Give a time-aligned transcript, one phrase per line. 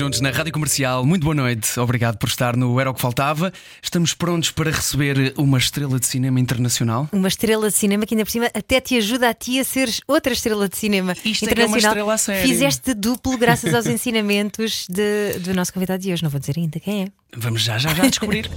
[0.00, 1.78] Juntos na Rádio Comercial, muito boa noite.
[1.78, 3.52] Obrigado por estar no Era o que Faltava.
[3.82, 7.06] Estamos prontos para receber uma estrela de cinema internacional.
[7.12, 10.00] Uma estrela de cinema que ainda por cima até te ajuda a ti a seres
[10.08, 11.90] outra estrela de cinema Isto é que é uma internacional.
[11.90, 12.48] estrela a sério.
[12.48, 16.22] Fizeste duplo graças aos ensinamentos de- do nosso convidado de hoje.
[16.22, 17.08] Não vou dizer ainda quem é.
[17.36, 18.50] Vamos já, já, já descobrir.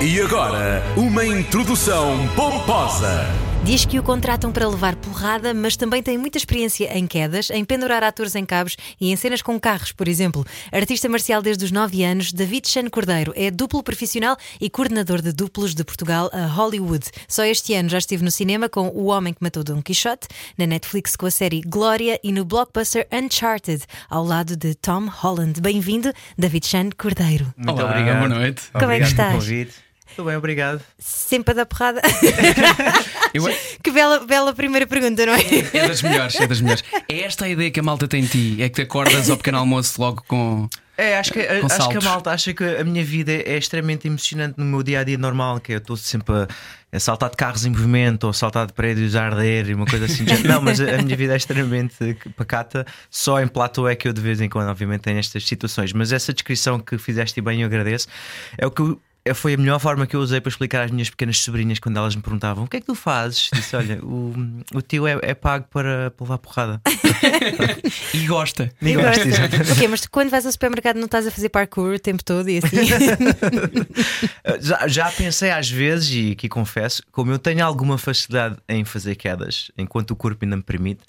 [0.00, 3.26] E agora, uma introdução pomposa.
[3.62, 7.64] Diz que o contratam para levar porrada, mas também tem muita experiência em quedas, em
[7.64, 10.44] pendurar atores em cabos e em cenas com carros, por exemplo.
[10.72, 15.32] Artista marcial desde os 9 anos, David Chan Cordeiro é duplo profissional e coordenador de
[15.32, 17.06] duplos de Portugal a Hollywood.
[17.28, 20.26] Só este ano já esteve no cinema com O Homem que Matou Don Quixote,
[20.58, 25.60] na Netflix com a série Glória e no blockbuster Uncharted, ao lado de Tom Holland.
[25.60, 27.54] Bem-vindo, David Chan Cordeiro.
[27.56, 28.18] Muito Olá, obrigado.
[28.18, 28.62] boa noite.
[28.72, 29.89] Como é que Obrigado estás?
[30.10, 30.82] Estou bem, obrigado.
[30.98, 32.00] Sempre a dar porrada.
[33.32, 33.44] Eu-
[33.82, 35.40] que bela, bela primeira pergunta, não é?
[35.72, 36.84] é das melhores, é das melhores.
[37.08, 38.62] É esta a ideia que a malta tem de ti?
[38.62, 40.68] É que te acordas ao pequeno almoço logo com.
[40.98, 44.06] É, acho que, Com acho que a malta acha que a minha vida é extremamente
[44.06, 46.48] emocionante no meu dia a dia normal, que eu estou sempre a,
[46.92, 49.86] a saltar de carros em movimento ou a saltar de prédios a arder e uma
[49.86, 50.24] coisa assim.
[50.46, 51.96] Não, mas a, a minha vida é extremamente
[52.36, 52.84] pacata.
[53.08, 55.92] Só em platô é que eu de vez em quando, obviamente, tenho estas situações.
[55.94, 58.06] Mas essa descrição que fizeste bem, eu agradeço.
[58.58, 59.00] É o que eu-
[59.34, 62.16] foi a melhor forma que eu usei para explicar às minhas pequenas sobrinhas quando elas
[62.16, 63.50] me perguntavam o que é que tu fazes?
[63.52, 64.32] Disse: Olha, o,
[64.74, 66.80] o tio é, é pago para, para levar porrada.
[68.14, 68.72] E gosta.
[68.80, 69.28] Nem Eu gosto, gosto.
[69.54, 69.72] exato.
[69.72, 72.48] ok, mas tu, quando vais ao supermercado não estás a fazer parkour o tempo todo
[72.48, 72.76] e assim.
[74.60, 79.14] Já, já pensei às vezes, e aqui confesso, como eu tenho alguma facilidade em fazer
[79.14, 81.00] quedas, enquanto o corpo ainda me permite,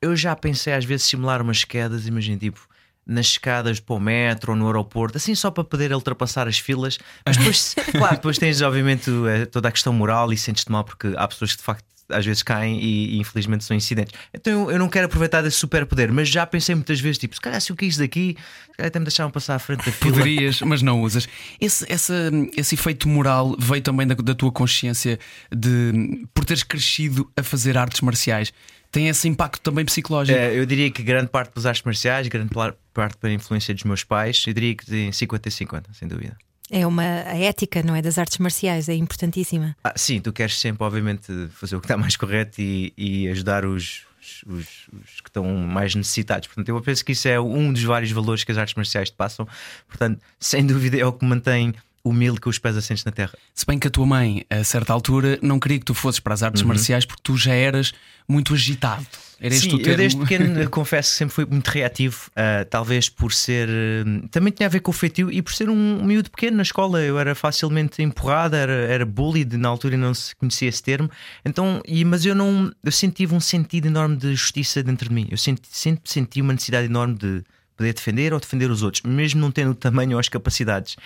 [0.00, 2.60] eu já pensei às vezes simular umas quedas, imagina, tipo,
[3.06, 6.98] nas escadas para o metro ou no aeroporto, assim só para poder ultrapassar as filas.
[7.24, 11.14] Mas depois, claro, depois tens obviamente eh, toda a questão moral e sentes-te mal porque
[11.16, 14.14] há pessoas que de facto às vezes caem e, e, infelizmente são incidentes.
[14.32, 17.60] Então eu, não quero aproveitar desse superpoder, mas já pensei muitas vezes, tipo, se calhar
[17.60, 18.36] se eu caísse daqui,
[18.70, 20.12] se calhar até me deixavam passar à frente da fila.
[20.12, 21.28] Poderias, mas não usas.
[21.60, 25.18] Esse, essa- esse efeito moral veio também da, da tua consciência
[25.52, 28.52] de por teres crescido a fazer artes marciais.
[28.96, 30.38] Tem esse impacto também psicológico.
[30.38, 32.48] É, eu diria que grande parte pelas artes marciais, grande
[32.94, 36.34] parte pela influência dos meus pais, eu diria que tem 50 e 50, sem dúvida.
[36.70, 38.00] É uma a ética, não é?
[38.00, 39.76] Das artes marciais, é importantíssima.
[39.84, 43.66] Ah, sim, tu queres sempre, obviamente, fazer o que está mais correto e, e ajudar
[43.66, 44.06] os,
[44.46, 46.48] os, os que estão mais necessitados.
[46.48, 49.16] Portanto, eu penso que isso é um dos vários valores que as artes marciais te
[49.16, 49.46] passam.
[49.86, 51.74] Portanto, sem dúvida, é o que mantém
[52.08, 53.32] humilde com os pés assentes na terra.
[53.54, 56.34] Se bem que a tua mãe, a certa altura, não queria que tu fosses para
[56.34, 57.92] as artes marciais porque tu já eras
[58.28, 59.06] muito agitado.
[59.38, 63.32] Era este Sim, eu desde pequeno confesso que sempre fui muito reativo, ah, talvez por
[63.32, 63.68] ser.
[63.68, 66.62] ah, também tinha a ver com o feitio e por ser um miúdo pequeno na
[66.62, 67.02] escola.
[67.02, 71.10] Eu era facilmente empurrado, era, era bullied, na altura não se conhecia esse termo.
[71.44, 72.72] Então, e, mas eu não.
[72.82, 75.28] Eu senti um sentido enorme de justiça dentro de mim.
[75.30, 77.44] Eu senti, sempre senti uma necessidade enorme de
[77.76, 80.96] poder defender ou defender os outros, mesmo não tendo o tamanho ou as capacidades.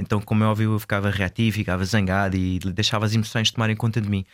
[0.00, 4.00] Então, como é óbvio, eu ficava reativo, ficava zangado e deixava as emoções tomarem conta
[4.00, 4.24] de mim.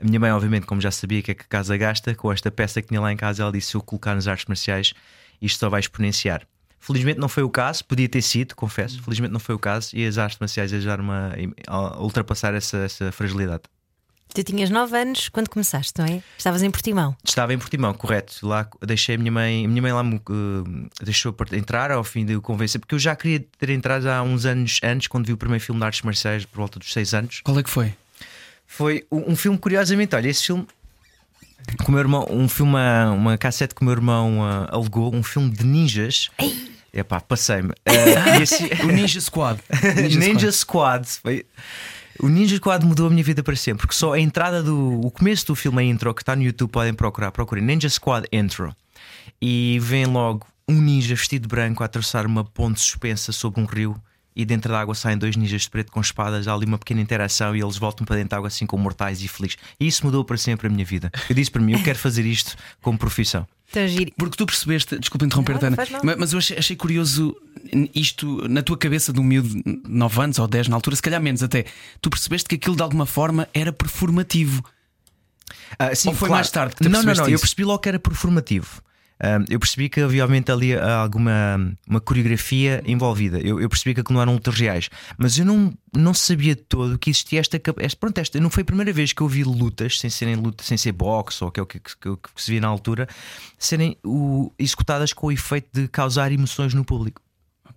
[0.00, 2.50] A minha mãe, obviamente, como já sabia que é que a casa gasta, com esta
[2.50, 4.94] peça que tinha lá em casa, ela disse: se eu colocar nas artes marciais,
[5.42, 6.46] isto só vai exponenciar.
[6.78, 9.02] Felizmente não foi o caso, podia ter sido, confesso.
[9.02, 13.10] Felizmente não foi o caso e as artes marciais ajudaram-me a, a ultrapassar essa, essa
[13.10, 13.64] fragilidade.
[14.34, 16.22] Tu tinhas 9 anos quando começaste, não é?
[16.36, 17.16] Estavas em Portimão.
[17.24, 18.46] Estava em Portimão, correto.
[18.46, 22.24] Lá deixei a minha mãe, a minha mãe lá me uh, deixou entrar ao fim
[22.24, 25.32] de o convencer, porque eu já queria ter entrado há uns anos antes, quando vi
[25.32, 27.40] o primeiro filme de artes marciais, por volta dos 6 anos.
[27.42, 27.94] Qual é que foi?
[28.66, 30.66] Foi um um filme, curiosamente, olha, esse filme.
[31.84, 34.40] Com o meu irmão, um filme, uma, uma cassete que o meu irmão
[34.70, 36.30] alegou, um filme de ninjas.
[36.92, 37.72] Epá, passei-me.
[38.38, 39.60] E esse- O Ninja Squad.
[40.18, 41.06] Ninja, Squad.
[41.22, 41.44] Foi-
[42.20, 45.00] O Ninja Squad mudou a minha vida para sempre, porque só a entrada do.
[45.00, 47.30] O começo do filme, a intro, que está no YouTube, podem procurar.
[47.30, 48.74] Procurem Ninja Squad Intro.
[49.40, 53.64] E vem logo um ninja vestido de branco a atravessar uma ponte suspensa sobre um
[53.64, 53.96] rio.
[54.34, 56.48] E dentro da água saem dois ninjas de preto com espadas.
[56.48, 59.22] Há ali uma pequena interação e eles voltam para dentro da água assim como mortais
[59.22, 59.56] e felizes.
[59.78, 61.12] E isso mudou para sempre a minha vida.
[61.28, 63.46] Eu disse para mim: eu quero fazer isto como profissão.
[64.16, 65.56] Porque tu percebeste, desculpa interromper,
[65.90, 67.36] Não, ma- mas eu achei, achei curioso
[67.94, 71.02] isto na tua cabeça de um miúdo de 9 anos ou 10 na altura, se
[71.02, 71.66] calhar menos até.
[72.00, 74.64] Tu percebeste que aquilo de alguma forma era performativo.
[75.78, 77.24] Ah, sim, Ou foi mais tarde que te Não, não, não.
[77.28, 77.42] Eu isso?
[77.42, 78.82] percebi logo que era performativo.
[79.48, 83.38] Eu percebi que havia obviamente ali alguma uma coreografia envolvida.
[83.40, 86.62] Eu, eu percebi que aquilo não eram lutas reais, mas eu não, não sabia de
[86.62, 87.98] todo que existia esta, esta.
[87.98, 90.76] Pronto, esta não foi a primeira vez que eu vi lutas sem serem lutas, sem
[90.76, 93.08] ser boxe ou que é o que, que, que, que se via na altura,
[93.58, 97.20] serem o, executadas com o efeito de causar emoções no público.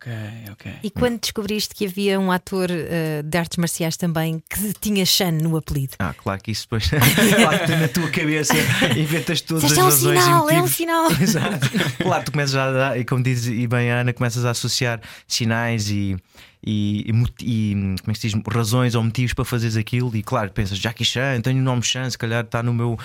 [0.02, 0.12] Ok,
[0.52, 0.72] ok.
[0.82, 5.34] E quando descobriste que havia um ator uh, de artes marciais também que tinha Shan
[5.34, 5.94] no apelido?
[6.00, 8.56] Ah, claro que isso depois claro que na tua cabeça
[8.98, 11.12] inventas todas as é um razões sinal, e é um sinal.
[11.22, 11.70] Exato.
[12.02, 15.00] Claro, tu começas a dar, e como diz e bem a Ana, começas a associar
[15.28, 16.18] sinais e
[16.64, 17.10] e,
[17.42, 20.16] e, como é que se diz, razões ou motivos para fazeres aquilo.
[20.16, 22.98] E claro, pensas, Jackie Chan, tenho o nome Chan, se calhar está no meu,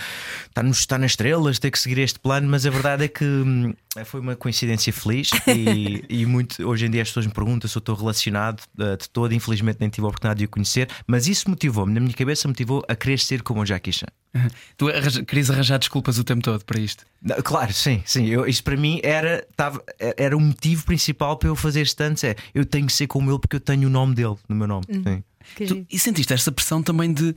[0.48, 3.24] está, no, está nas estrelas, tem que seguir este plano, mas a verdade é que
[3.24, 3.72] hum,
[4.04, 7.76] foi uma coincidência feliz e, e, muito hoje em dia as pessoas me perguntam se
[7.76, 11.26] eu estou relacionado uh, de todo, infelizmente nem tive a oportunidade de o conhecer, mas
[11.26, 14.06] isso motivou-me, na minha cabeça motivou a querer ser como o Jackie Chan.
[14.76, 17.04] Tu arranja, querias arranjar desculpas o tempo todo para isto?
[17.44, 18.26] Claro, sim, sim.
[18.26, 22.22] Eu, isso para mim era, tava, era o motivo principal para eu fazer stunts.
[22.24, 24.66] É eu tenho que ser como ele porque eu tenho o nome dele no meu
[24.66, 24.84] nome.
[24.88, 25.22] Hum,
[25.56, 27.34] tu, e sentiste esta pressão também de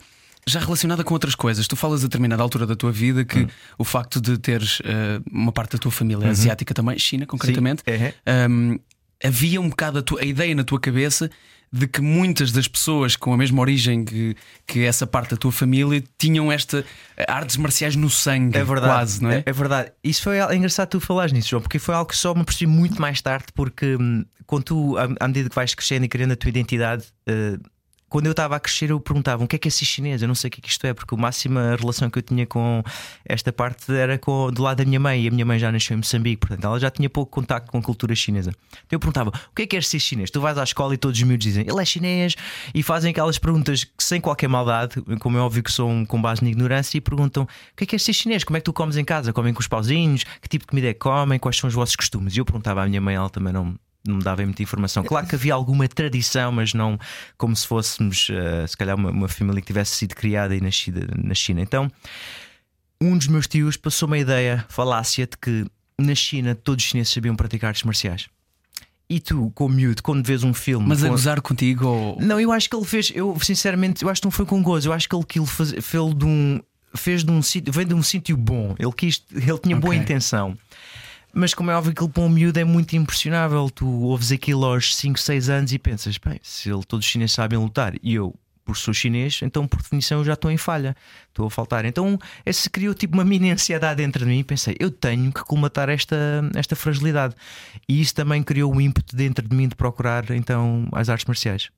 [0.47, 1.67] já relacionada com outras coisas.
[1.67, 3.47] Tu falas a determinada altura da tua vida que hum.
[3.77, 6.31] o facto de teres uh, uma parte da tua família uhum.
[6.31, 8.13] asiática também, China concretamente, Sim,
[8.49, 8.79] um,
[9.23, 11.29] havia um bocado a, tua, a ideia na tua cabeça
[11.71, 14.35] de que muitas das pessoas com a mesma origem que,
[14.65, 16.83] que essa parte da tua família tinham esta
[17.15, 19.37] eh, artes marciais no sangue, é verdade, quase, não é?
[19.37, 19.43] é?
[19.45, 19.91] É, verdade.
[20.03, 22.71] Isso foi é engraçado tu falares nisso, João, porque foi algo que só me percebi
[22.71, 26.35] muito mais tarde, porque hum, quando tu, à medida que vais crescendo e criando a
[26.35, 27.05] tua identidade.
[27.29, 27.59] Uh,
[28.09, 30.21] quando eu estava a crescer, eu perguntava o que é que é ser chinês?
[30.21, 32.45] Eu não sei o que é que isto é, porque a relação que eu tinha
[32.45, 32.83] com
[33.23, 35.93] esta parte era com, do lado da minha mãe, e a minha mãe já nasceu
[35.93, 38.51] em Moçambique, portanto ela já tinha pouco contato com a cultura chinesa.
[38.71, 40.31] Então eu perguntava o que é que é ser chinês?
[40.31, 42.35] Tu vais à escola e todos os miúdos dizem ele é chinês
[42.73, 46.49] e fazem aquelas perguntas sem qualquer maldade, como é óbvio que são com base na
[46.49, 48.43] ignorância, e perguntam o que é que é ser chinês?
[48.43, 49.31] Como é que tu comes em casa?
[49.31, 50.23] Comem com os pauzinhos?
[50.41, 51.39] Que tipo de comida é que comem?
[51.39, 52.35] Quais são os vossos costumes?
[52.35, 53.75] E eu perguntava à minha mãe, ela também não
[54.05, 55.03] não me dava muita informação.
[55.03, 56.97] Claro que havia alguma tradição, mas não
[57.37, 61.07] como se fôssemos, uh, se calhar, uma, uma, família que tivesse sido criada e nascida
[61.17, 61.61] na China.
[61.61, 61.91] Então,
[63.01, 65.65] um dos meus tios passou uma ideia falácia de que
[65.97, 68.27] na China todos os chineses sabiam praticar artes marciais.
[69.09, 70.87] E tu, como miúdo, quando vês um filme.
[70.87, 71.07] Mas com...
[71.07, 71.87] a gozar contigo?
[71.87, 72.21] Ou...
[72.21, 73.11] Não, eu acho que ele fez.
[73.15, 74.89] Eu, sinceramente, eu acho que não foi com gozo.
[74.89, 76.61] Eu acho que ele, que ele fez, fez de um.
[76.95, 78.75] Fez de um sítio, de um sítio bom.
[78.77, 79.75] Ele quis, ele tinha okay.
[79.75, 80.55] boa intenção.
[81.33, 83.69] Mas como é óbvio que ele para um miúdo é muito impressionável.
[83.69, 87.35] Tu ouves aquilo aos 5, 6 anos e pensas, bem, se ele, todos os chineses
[87.35, 88.35] sabem lutar e eu,
[88.65, 90.95] por sou chinês, então por definição já estou em falha,
[91.27, 91.85] estou a faltar.
[91.85, 95.43] Então esse criou tipo uma mini ansiedade dentro de mim e pensei, eu tenho que
[95.43, 96.17] colmatar esta,
[96.55, 97.35] esta fragilidade.
[97.87, 101.69] E isso também criou um ímpeto dentro de mim de procurar então as artes marciais.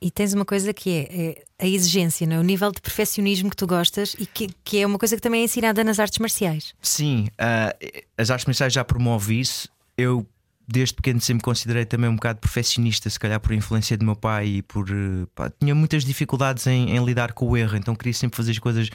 [0.00, 2.38] E tens uma coisa que é, é a exigência, não é?
[2.38, 5.40] o nível de perfeccionismo que tu gostas e que, que é uma coisa que também
[5.40, 6.74] é ensinada nas artes marciais.
[6.80, 9.68] Sim, uh, as artes marciais já promove isso.
[9.96, 10.24] Eu,
[10.68, 14.46] desde pequeno, sempre considerei também um bocado perfeccionista, se calhar por influência do meu pai
[14.46, 14.88] e por.
[14.88, 18.52] Uh, pá, tinha muitas dificuldades em, em lidar com o erro, então queria sempre fazer
[18.52, 18.90] as coisas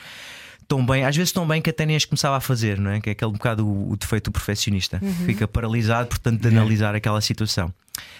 [0.67, 3.01] tão bem, às vezes tão bem que até nem as começava a fazer, não é?
[3.01, 4.99] Que é aquele bocado o, o defeito do perfeccionista.
[5.01, 5.13] Uhum.
[5.25, 7.73] Fica paralisado, portanto, de analisar aquela situação.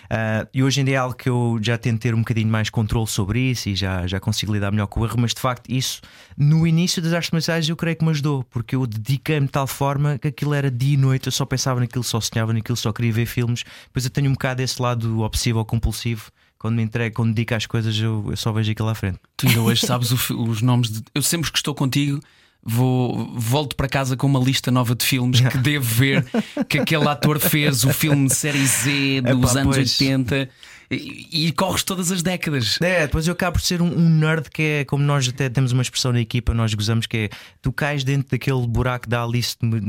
[0.06, 2.70] Uh, e hoje em dia é algo que eu já tento ter um bocadinho mais
[2.70, 5.72] controle sobre isso e já, já consigo lidar melhor com o erro, mas de facto,
[5.72, 6.02] isso
[6.38, 9.66] no início das artes marciais eu creio que me ajudou, porque eu dediquei-me de tal
[9.66, 12.92] forma que aquilo era dia e noite, eu só pensava naquilo, só sonhava naquilo, só
[12.92, 13.64] queria ver filmes.
[13.86, 16.32] Depois eu tenho um bocado esse lado obsessivo ou compulsivo
[16.64, 19.20] quando me entrego, quando dedico às coisas, eu, eu, só vejo aquilo à frente.
[19.36, 21.04] Tu ainda hoje sabes os nomes de.
[21.14, 22.22] Eu sempre que estou contigo,
[22.64, 26.26] vou volto para casa com uma lista nova de filmes que devo ver
[26.70, 30.00] que aquele ator fez o filme de série Z dos Epá, anos pois.
[30.00, 30.50] 80
[30.90, 32.80] e, e, corres todas as décadas.
[32.82, 35.74] É, depois eu acabo por ser um, um, nerd que é como nós até temos
[35.74, 37.30] uma expressão na equipa, nós gozamos que é
[37.62, 39.82] tu cais dentro daquele buraco da Alice do,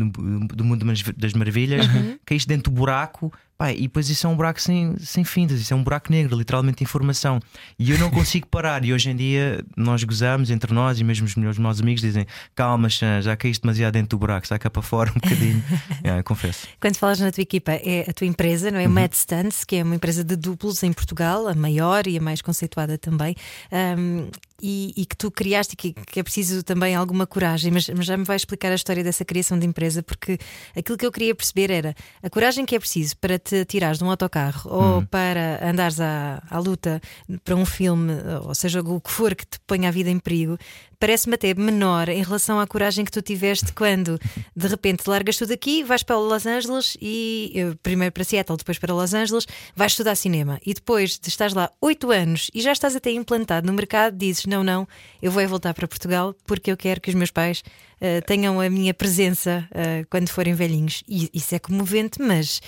[0.48, 0.84] do Mundo
[1.16, 2.18] das Maravilhas, uhum.
[2.26, 5.72] caíste dentro do buraco Pai, e depois isso é um buraco sem, sem fintas, isso
[5.72, 7.38] é um buraco negro, literalmente informação.
[7.78, 8.84] E eu não consigo parar.
[8.84, 12.26] E hoje em dia nós gozamos entre nós e mesmo os meus, meus amigos dizem:
[12.54, 15.62] Calma, Xan, já caíste demasiado dentro do buraco, cá para fora um bocadinho.
[16.02, 16.66] é, confesso.
[16.80, 18.86] Quando falas na tua equipa, é a tua empresa, não é?
[18.86, 18.92] Uhum.
[18.92, 22.42] Mad Stunts, que é uma empresa de duplos em Portugal, a maior e a mais
[22.42, 23.36] conceituada também.
[23.72, 24.28] Um,
[24.66, 28.06] e, e, que tu criaste e que, que, é preciso também alguma coragem, mas, mas,
[28.06, 30.38] já me vais explicar a história dessa criação de empresa, porque
[30.74, 34.04] aquilo que eu queria perceber era a coragem que é preciso para te tirares de
[34.04, 35.04] um autocarro ou hum.
[35.04, 36.98] para andares à, à luta
[37.44, 40.56] para um filme, ou seja, o que for que te ponha a vida em perigo,
[40.98, 44.18] parece-me até menor em relação à coragem que tu tiveste quando
[44.54, 48.78] de repente largas tudo aqui, vais para Los Angeles e eh, primeiro para Seattle, depois
[48.78, 52.72] para Los Angeles, vais estudar cinema e depois de estás lá oito anos e já
[52.72, 54.86] estás até implantado no mercado, dizes não, não,
[55.22, 57.62] eu vou é voltar para Portugal porque eu quero que os meus pais
[58.00, 61.02] uh, tenham a minha presença uh, quando forem velhinhos.
[61.08, 62.60] E isso é comovente, mas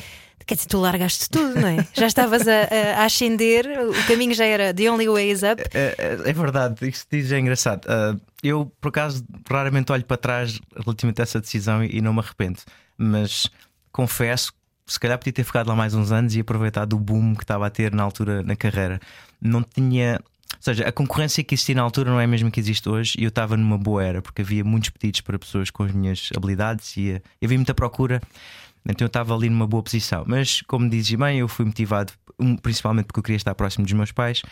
[0.46, 1.86] Quer dizer, tu largaste tudo, não é?
[1.92, 5.60] Já estavas a, a, ascender, o caminho já era The Only Way is Up.
[5.74, 7.84] É, é, é verdade, isso diz é engraçado.
[7.86, 12.12] Uh, eu, por acaso, raramente olho para trás relativamente a essa decisão e, e não
[12.12, 12.60] me arrependo,
[12.96, 13.50] mas
[13.90, 14.52] confesso
[14.86, 17.66] se calhar podia ter ficado lá mais uns anos e aproveitado o boom que estava
[17.66, 19.00] a ter na altura na carreira.
[19.40, 20.20] Não tinha.
[20.54, 23.16] Ou seja, a concorrência que existia na altura não é a mesma que existe hoje
[23.18, 26.30] e eu estava numa boa era, porque havia muitos pedidos para pessoas com as minhas
[26.36, 28.22] habilidades e havia muita procura.
[28.88, 30.24] Então eu estava ali numa boa posição.
[30.26, 32.12] Mas, como dizes bem, eu fui motivado
[32.62, 34.42] principalmente porque eu queria estar próximo dos meus pais,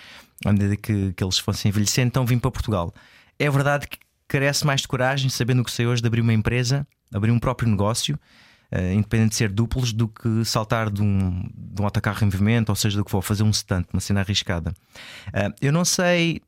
[0.45, 2.95] à medida que, que eles fossem envelhecendo, então vim para Portugal.
[3.39, 6.33] É verdade que carece mais de coragem, sabendo o que sei hoje, de abrir uma
[6.33, 8.19] empresa, abrir um próprio negócio.
[8.73, 12.71] Uh, independente de ser duplos, do que saltar de um, de um autocarro em movimento,
[12.71, 14.75] ou seja, do que for, fazer um stunt, uma cena arriscada.
[15.29, 16.41] Uh, eu não sei,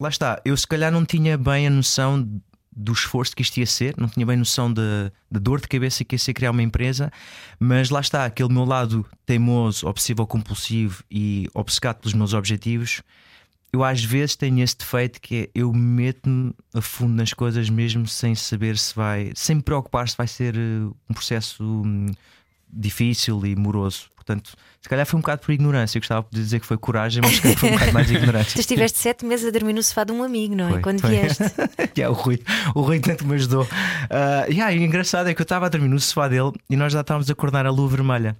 [0.00, 2.26] lá está, eu se calhar não tinha bem a noção
[2.74, 6.14] do esforço que isto ia ser, não tinha bem noção da dor de cabeça que
[6.14, 7.12] ia ser criar uma empresa,
[7.60, 13.02] mas lá está, aquele meu lado teimoso, obsessivo compulsivo e obcecado pelos meus objetivos.
[13.72, 18.06] Eu às vezes tenho esse defeito que é eu meto-me a fundo nas coisas mesmo
[18.06, 22.06] sem saber se vai, sem me preocupar se vai ser eh, um processo hum,
[22.70, 24.11] difícil e moroso.
[24.24, 25.98] Portanto, se calhar foi um bocado por ignorância.
[25.98, 28.54] Eu gostava de dizer que foi coragem, mas que foi um bocado mais ignorância.
[28.54, 30.72] tu estiveste sete meses a dormir no sofá de um amigo, não é?
[30.72, 31.10] Foi, Quando foi.
[31.10, 31.42] vieste.
[31.98, 32.40] yeah, o, Rui,
[32.74, 33.64] o Rui tanto me ajudou.
[33.64, 36.76] Uh, yeah, e o engraçado é que eu estava a dormir no sofá dele e
[36.76, 38.36] nós já estávamos a acordar a lua vermelha.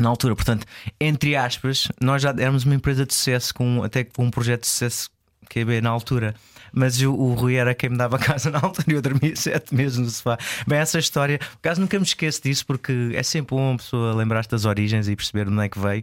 [0.00, 0.66] Na altura, portanto,
[1.00, 4.66] entre aspas, nós já éramos uma empresa de sucesso, com, até com um projeto de
[4.66, 5.10] sucesso
[5.48, 6.34] que é na altura
[6.72, 9.98] mas o, Rui era quem me dava casa na altura e eu dormia sete meses
[9.98, 10.38] no sofá.
[10.66, 14.14] Bem, essa história, por acaso nunca me esqueço disso, porque é sempre bom uma pessoa
[14.14, 16.02] lembrar-se das origens e perceber de onde é que veio.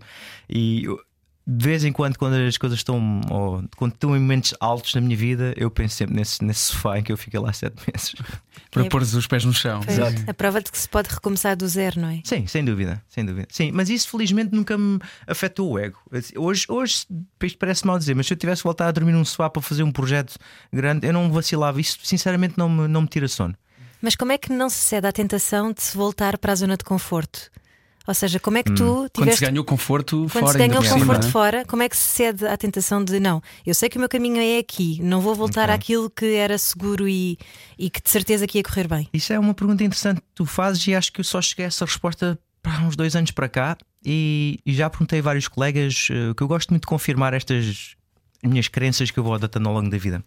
[0.50, 0.86] E
[1.52, 5.02] de vez em quando, quando as coisas estão, ou, quando estão em momentos altos na
[5.02, 8.14] minha vida, eu penso sempre nesse, nesse sofá em que eu fiquei lá sete meses.
[8.70, 9.82] Para é, pôr os pés no chão.
[9.88, 10.26] Exato.
[10.28, 12.22] A prova de que se pode recomeçar do zero, não é?
[12.24, 13.48] Sim, sem dúvida, sem dúvida.
[13.50, 15.98] Sim, mas isso felizmente nunca me afetou o ego.
[16.38, 17.06] Hoje, hoje
[17.42, 19.82] isto parece mal dizer, mas se eu tivesse voltado a dormir num sofá para fazer
[19.82, 20.36] um projeto
[20.72, 21.82] grande, eu não vacilava.
[21.82, 23.56] Isso sinceramente não me, não me tira sono.
[24.00, 26.78] Mas como é que não se cede à tentação de se voltar para a zona
[26.78, 27.50] de conforto?
[28.10, 29.08] Ou seja, como é que tu hum.
[29.14, 29.14] tiveste...
[29.14, 31.88] Quando se ganha o conforto Quando fora, se ganha o conforto cima, fora, como é
[31.88, 35.00] que se cede à tentação de não, eu sei que o meu caminho é aqui,
[35.04, 35.76] não vou voltar okay.
[35.76, 37.38] àquilo que era seguro e,
[37.78, 39.08] e que de certeza que ia correr bem?
[39.14, 41.68] Isso é uma pergunta interessante que tu fazes e acho que eu só cheguei a
[41.68, 46.08] essa resposta para uns dois anos para cá e, e já perguntei a vários colegas
[46.10, 47.96] uh, que eu gosto muito de confirmar estas
[48.44, 50.24] minhas crenças que eu vou adaptando ao longo da vida.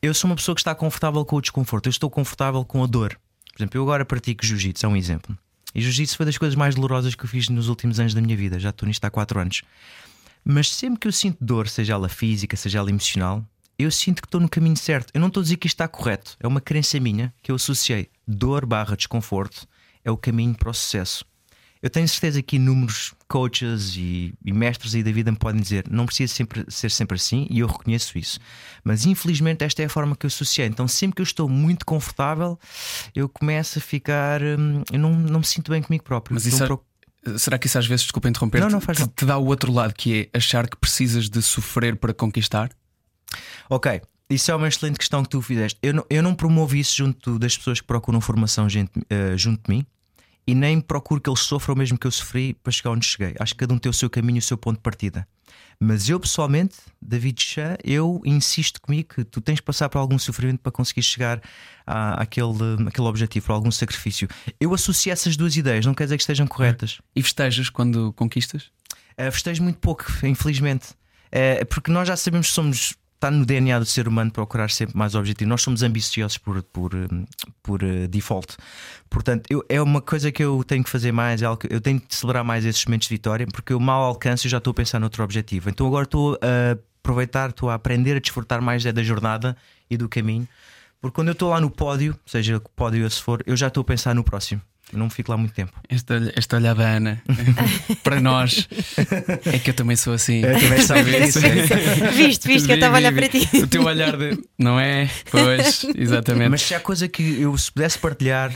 [0.00, 2.86] Eu sou uma pessoa que está confortável com o desconforto, eu estou confortável com a
[2.86, 3.18] dor.
[3.52, 5.36] Por exemplo, eu agora pratico jiu-jitsu, é um exemplo.
[5.74, 8.36] E jiu-jitsu foi das coisas mais dolorosas que eu fiz nos últimos anos da minha
[8.36, 8.58] vida.
[8.58, 9.62] Já estou nisto há 4 anos.
[10.44, 13.44] Mas sempre que eu sinto dor, seja ela física, seja ela emocional,
[13.78, 15.10] eu sinto que estou no caminho certo.
[15.14, 16.36] Eu não estou a dizer que isto está correto.
[16.40, 18.10] É uma crença minha que eu associei.
[18.26, 19.66] Dor barra desconforto
[20.04, 21.24] é o caminho para o sucesso.
[21.82, 25.86] Eu tenho certeza que inúmeros coaches e, e, mestres aí da vida me podem dizer
[25.90, 28.38] não precisa sempre, ser sempre assim e eu reconheço isso.
[28.84, 30.66] Mas infelizmente esta é a forma que eu associei.
[30.66, 32.58] Então sempre que eu estou muito confortável,
[33.14, 34.42] eu começo a ficar.
[34.42, 36.34] Hum, eu não, não me sinto bem comigo próprio.
[36.34, 36.68] Mas isso é,
[37.38, 39.70] Será que isso às vezes, desculpa interromper, não, não faz te, te dá o outro
[39.70, 42.70] lado que é achar que precisas de sofrer para conquistar?
[43.68, 45.78] Ok, isso é uma excelente questão que tu fizeste.
[45.82, 49.62] Eu não, eu não promovo isso junto das pessoas que procuram formação gente, uh, junto
[49.64, 49.86] de mim
[50.50, 53.36] e nem procuro que eles sofram o mesmo que eu sofri para chegar onde cheguei.
[53.38, 55.24] Acho que cada um tem o seu caminho e o seu ponto de partida.
[55.78, 60.18] Mas eu pessoalmente, David Chá, eu insisto comigo que tu tens de passar por algum
[60.18, 61.40] sofrimento para conseguir chegar
[61.86, 64.28] à, àquele, àquele objetivo, por algum sacrifício.
[64.58, 67.00] Eu associo essas duas ideias, não quer dizer que estejam corretas.
[67.14, 68.72] E festejas quando conquistas?
[69.16, 70.88] Uh, festejo muito pouco, infelizmente.
[71.28, 74.96] Uh, porque nós já sabemos que somos está no DNA do ser humano procurar sempre
[74.96, 75.48] mais objetivo.
[75.48, 76.92] Nós somos ambiciosos por, por,
[77.62, 78.56] por uh, default.
[79.10, 82.14] Portanto, eu, é uma coisa que eu tenho que fazer mais, é eu tenho de
[82.14, 84.98] celebrar mais esses momentos de vitória, porque eu mal alcanço e já estou a pensar
[84.98, 85.68] noutro objetivo.
[85.68, 89.54] Então agora estou a aproveitar, estou a aprender a desfrutar mais é da jornada
[89.90, 90.48] e do caminho.
[90.98, 93.82] Porque quando eu estou lá no pódio, seja o pódio se for, eu já estou
[93.82, 95.72] a pensar no próximo não fico lá muito tempo.
[95.88, 97.22] Esta, esta olhada Ana,
[98.02, 98.68] para nós,
[99.46, 100.44] é que eu também sou assim.
[100.44, 101.40] Eu também sabe isso.
[102.14, 103.48] Viste, viste que eu estava a olhar para ti.
[103.62, 104.38] O teu olhar de.
[104.58, 105.08] Não é?
[105.30, 106.50] Pois, exatamente.
[106.50, 108.52] Mas se há coisa que eu se pudesse partilhar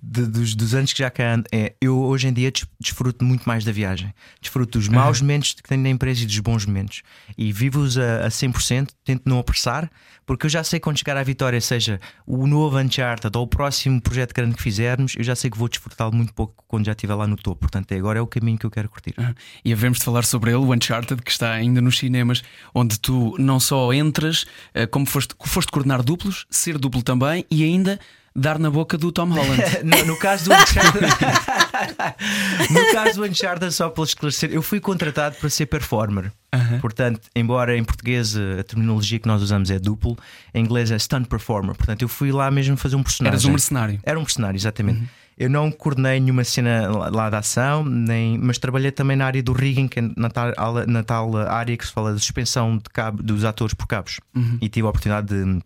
[0.00, 3.44] de, dos, dos, anos que já cá ando é eu hoje em dia desfruto muito
[3.48, 4.14] mais da viagem.
[4.40, 5.26] Desfruto dos maus uhum.
[5.26, 7.02] momentos que tenho na empresa e dos bons momentos.
[7.36, 9.90] E vivo-os a, a 100%, tento não apressar,
[10.24, 14.00] porque eu já sei quando chegar à vitória, seja o novo Uncharted ou o próximo
[14.00, 17.14] projeto grande que fizermos, eu já sei que vou desfrutá-lo muito pouco quando já estiver
[17.14, 17.60] lá no topo.
[17.60, 19.14] Portanto, agora é o caminho que eu quero curtir.
[19.18, 19.34] Uhum.
[19.64, 23.34] E havemos de falar sobre ele, o Uncharted, que está ainda nos cinemas, onde tu
[23.38, 27.98] não só entras, eh, como foste, foste coordenar duplos, ser duplo também e ainda
[28.34, 29.62] dar na boca do Tom Holland.
[29.84, 31.06] no, no, caso do Uncharted,
[32.70, 36.32] no caso do Uncharted, só para esclarecer, eu fui contratado para ser performer.
[36.54, 36.80] Uh -huh.
[36.80, 40.16] Portanto, embora em português a terminologia que nós usamos é duplo,
[40.54, 41.74] em inglês é stunt performer.
[41.74, 43.34] Portanto, eu fui lá mesmo fazer um personagem.
[43.34, 44.00] Eras um mercenário.
[44.02, 45.00] Era um mercenário, exatamente.
[45.00, 45.28] Uh -huh.
[45.38, 49.52] Eu não coordenei nenhuma cena lá da ação, nem, mas trabalhei também na área do
[49.52, 50.52] rigging, que é na tal,
[50.88, 54.18] na tal área que se fala de suspensão de cabo, dos atores por cabos.
[54.34, 54.58] Uh -huh.
[54.60, 55.62] E tive a oportunidade de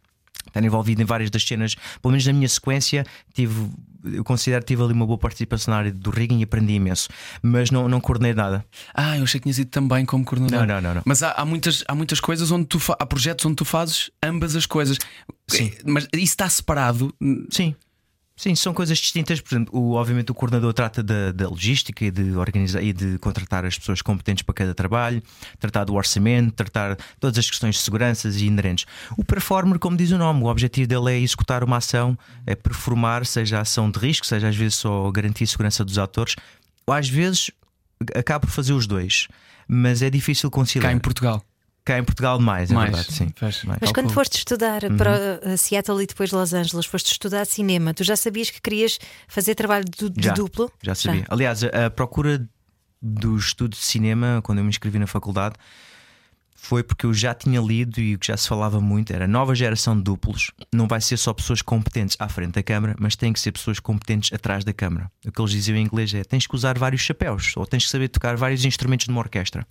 [0.52, 3.04] estar envolvido em várias das cenas, pelo menos na minha sequência,
[3.34, 3.70] tive,
[4.04, 7.08] eu considero que tive ali uma boa participação na área do rigging e aprendi imenso,
[7.42, 8.64] mas não, não coordenei nada.
[8.94, 10.66] Ah, eu achei que tinhas ido também como coordenador.
[10.66, 10.94] Não, não, não.
[10.96, 11.02] não.
[11.04, 14.54] Mas há, há, muitas, há muitas coisas onde tu há projetos onde tu fazes ambas
[14.54, 14.98] as coisas.
[15.48, 15.72] Sim.
[15.84, 17.14] Mas isso está separado?
[17.50, 17.74] Sim.
[18.36, 19.40] Sim, são coisas distintas.
[19.40, 23.18] Por exemplo, o, obviamente o coordenador trata da, da, logística e de organizar e de
[23.18, 25.22] contratar as pessoas competentes para cada trabalho,
[25.58, 28.86] tratar do orçamento, tratar todas as questões de segurança e inerentes.
[29.16, 33.26] O performer, como diz o nome, o objetivo dele é executar uma ação, é performar,
[33.26, 36.34] seja ação de risco, seja às vezes só garantir a segurança dos atores.
[36.86, 37.50] Às vezes
[38.14, 39.28] acaba por fazer os dois,
[39.68, 40.90] mas é difícil conciliar.
[40.90, 41.44] Cá em Portugal.
[41.84, 43.28] Cá em Portugal mais, é mais verdade, sim.
[43.34, 43.62] Faz.
[43.80, 44.96] Mas quando foste estudar uhum.
[44.96, 49.56] para Seattle e depois Los Angeles, foste estudar cinema, tu já sabias que querias fazer
[49.56, 50.70] trabalho de, de já, duplo?
[50.80, 51.22] Já sabia.
[51.22, 51.26] Já.
[51.28, 52.48] Aliás, a, a procura
[53.00, 55.56] do estudo de cinema, quando eu me inscrevi na faculdade,
[56.62, 59.52] foi porque eu já tinha lido e o que já se falava muito era nova
[59.52, 60.52] geração de duplos.
[60.72, 63.80] Não vai ser só pessoas competentes à frente da câmara, mas tem que ser pessoas
[63.80, 65.10] competentes atrás da câmara.
[65.26, 67.90] O que eles diziam em inglês é: tens que usar vários chapéus ou tens que
[67.90, 69.66] saber tocar vários instrumentos de uma orquestra.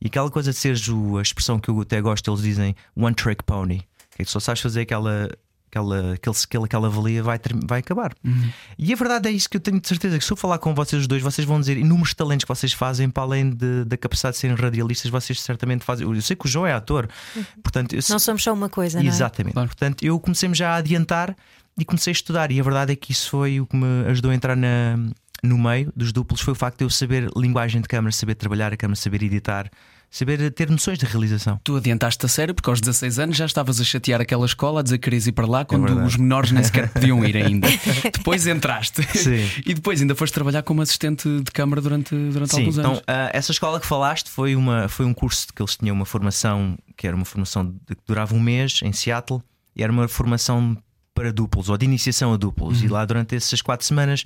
[0.00, 3.44] E aquela coisa de seres a expressão que eu até gosto, eles dizem one trick
[3.44, 5.28] pony, que é só sabes fazer aquela
[5.70, 8.12] aquela, aquele skill, aquela valia vai, ter, vai acabar.
[8.24, 8.50] Uhum.
[8.76, 10.74] E a verdade é isso que eu tenho de certeza que se eu falar com
[10.74, 14.34] vocês dois, vocês vão dizer inúmeros talentos que vocês fazem para além de, da capacidade
[14.34, 16.06] de serem radialistas, vocês certamente fazem.
[16.06, 17.44] Eu sei que o João é ator, uhum.
[17.62, 19.54] portanto, eu, não somos só uma coisa, Exatamente.
[19.54, 19.66] Não é?
[19.66, 21.36] Portanto, eu comecei-me já a adiantar
[21.78, 22.50] e comecei a estudar.
[22.50, 24.98] E a verdade é que isso foi o que me ajudou a entrar na,
[25.42, 26.40] no meio dos duplos.
[26.40, 29.70] Foi o facto de eu saber linguagem de câmara, saber trabalhar a câmara, saber editar
[30.10, 31.60] saber ter noções de realização.
[31.62, 34.82] Tu adiantaste a sério porque aos 16 anos já estavas a chatear aquela escola, a
[34.82, 37.68] dizer que querias ir para lá quando é os menores nem sequer podiam ir ainda.
[38.12, 39.48] depois entraste Sim.
[39.64, 43.02] e depois ainda foste trabalhar como assistente de câmara durante, durante Sim, alguns então, anos.
[43.02, 46.04] Então, uh, essa escola que falaste foi, uma, foi um curso que eles tinham uma
[46.04, 49.40] formação que era uma formação que durava um mês em Seattle
[49.74, 50.76] e era uma formação
[51.20, 52.80] para duplos ou de iniciação a duplos.
[52.80, 52.86] Uhum.
[52.86, 54.24] E lá durante essas quatro semanas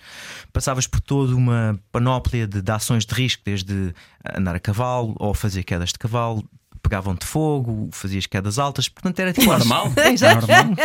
[0.53, 3.93] passavas por toda uma panóplia de, de ações de risco, desde
[4.37, 6.49] andar a cavalo ou fazer quedas de cavalo,
[6.81, 9.91] pegavam-te fogo, fazias quedas altas, portanto era tipo normal.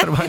[0.01, 0.27] Normal.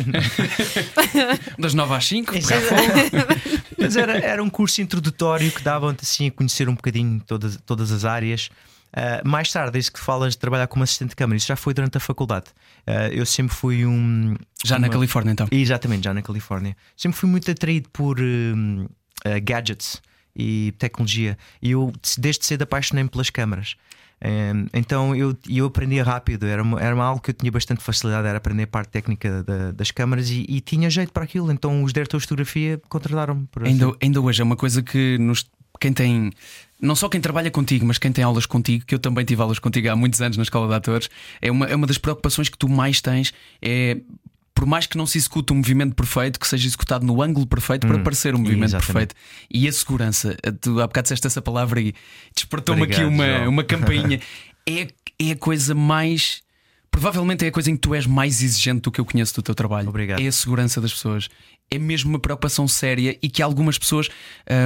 [1.59, 2.83] Das 9 às 5, pegar fogo.
[3.79, 7.91] Mas era, era um curso introdutório que dava-te assim a conhecer um bocadinho todas, todas
[7.91, 8.51] as áreas.
[8.93, 11.73] Uh, mais tarde, isso que falas de trabalhar como assistente de câmara, isso já foi
[11.73, 12.47] durante a faculdade.
[12.91, 14.35] Uh, eu sempre fui um.
[14.65, 14.87] Já uma...
[14.87, 15.47] na Califórnia, então?
[15.51, 16.77] Exatamente, já na Califórnia.
[16.97, 18.89] Sempre fui muito atraído por uh,
[19.45, 20.03] gadgets
[20.35, 21.39] e tecnologia.
[21.63, 23.77] E eu, desde cedo, apaixonei-me pelas câmaras.
[24.75, 28.39] então eu, eu aprendia rápido, era, uma, era algo que eu tinha bastante facilidade, era
[28.39, 31.53] aprender a parte técnica da, das câmaras e, e, tinha jeito para aquilo.
[31.53, 33.49] Então os diretores de fotografia contrataram-me.
[33.63, 33.97] Ainda, assim.
[34.03, 35.47] ainda hoje é uma coisa que nos,
[35.79, 36.33] quem tem
[36.81, 39.59] não só quem trabalha contigo, mas quem tem aulas contigo, que eu também tive aulas
[39.59, 41.09] contigo há muitos anos na escola de atores,
[41.41, 43.33] é uma, é uma das preocupações que tu mais tens.
[43.61, 43.99] É
[44.53, 47.87] por mais que não se execute um movimento perfeito, que seja executado no ângulo perfeito
[47.87, 49.15] hum, para parecer um movimento exatamente.
[49.15, 49.15] perfeito.
[49.51, 51.95] E a segurança, tu há bocado disseste essa palavra e
[52.35, 54.21] despertou-me aqui uma, uma campainha.
[54.69, 54.89] é,
[55.19, 56.43] é a coisa mais
[56.91, 59.43] Provavelmente é a coisa em que tu és mais exigente do que eu conheço do
[59.43, 59.89] teu trabalho.
[59.89, 60.21] Obrigado.
[60.21, 61.29] É a segurança das pessoas.
[61.71, 64.09] É mesmo uma preocupação séria e que algumas pessoas.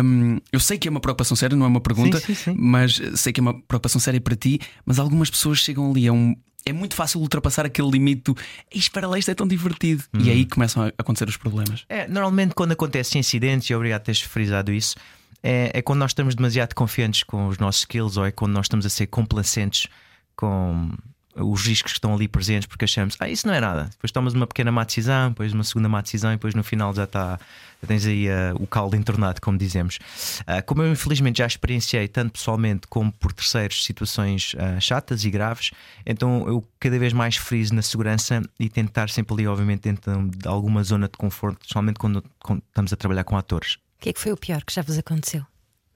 [0.02, 2.56] Hum, eu sei que é uma preocupação séria, não é uma pergunta, sim, sim, sim.
[2.58, 6.12] mas sei que é uma preocupação séria para ti, mas algumas pessoas chegam ali a
[6.12, 6.34] um.
[6.66, 8.36] É muito fácil ultrapassar aquele limite do
[8.74, 10.02] espera lá, isto é tão divertido.
[10.14, 10.20] Hum.
[10.22, 11.84] E aí começam a acontecer os problemas.
[11.90, 14.96] É, normalmente quando acontecem incidentes, e obrigado por teres frisado isso,
[15.42, 18.64] é, é quando nós estamos demasiado confiantes com os nossos skills ou é quando nós
[18.64, 19.88] estamos a ser complacentes
[20.34, 20.90] com
[21.36, 23.84] os riscos que estão ali presentes porque achamos, ah, isso não é nada.
[23.90, 26.94] Depois tomas uma pequena má decisão, depois uma segunda má decisão e depois no final
[26.94, 27.38] já está,
[27.80, 29.98] já tens aí uh, o caldo entornado, como dizemos.
[30.42, 35.30] Uh, como eu infelizmente já experienciei, tanto pessoalmente como por terceiros, situações uh, chatas e
[35.30, 35.70] graves,
[36.06, 40.48] então eu cada vez mais friso na segurança e tentar sempre ali, obviamente, dentro de
[40.48, 44.20] alguma zona de conforto, especialmente quando, quando estamos a trabalhar com atores que é que
[44.20, 45.46] foi o pior que já vos aconteceu?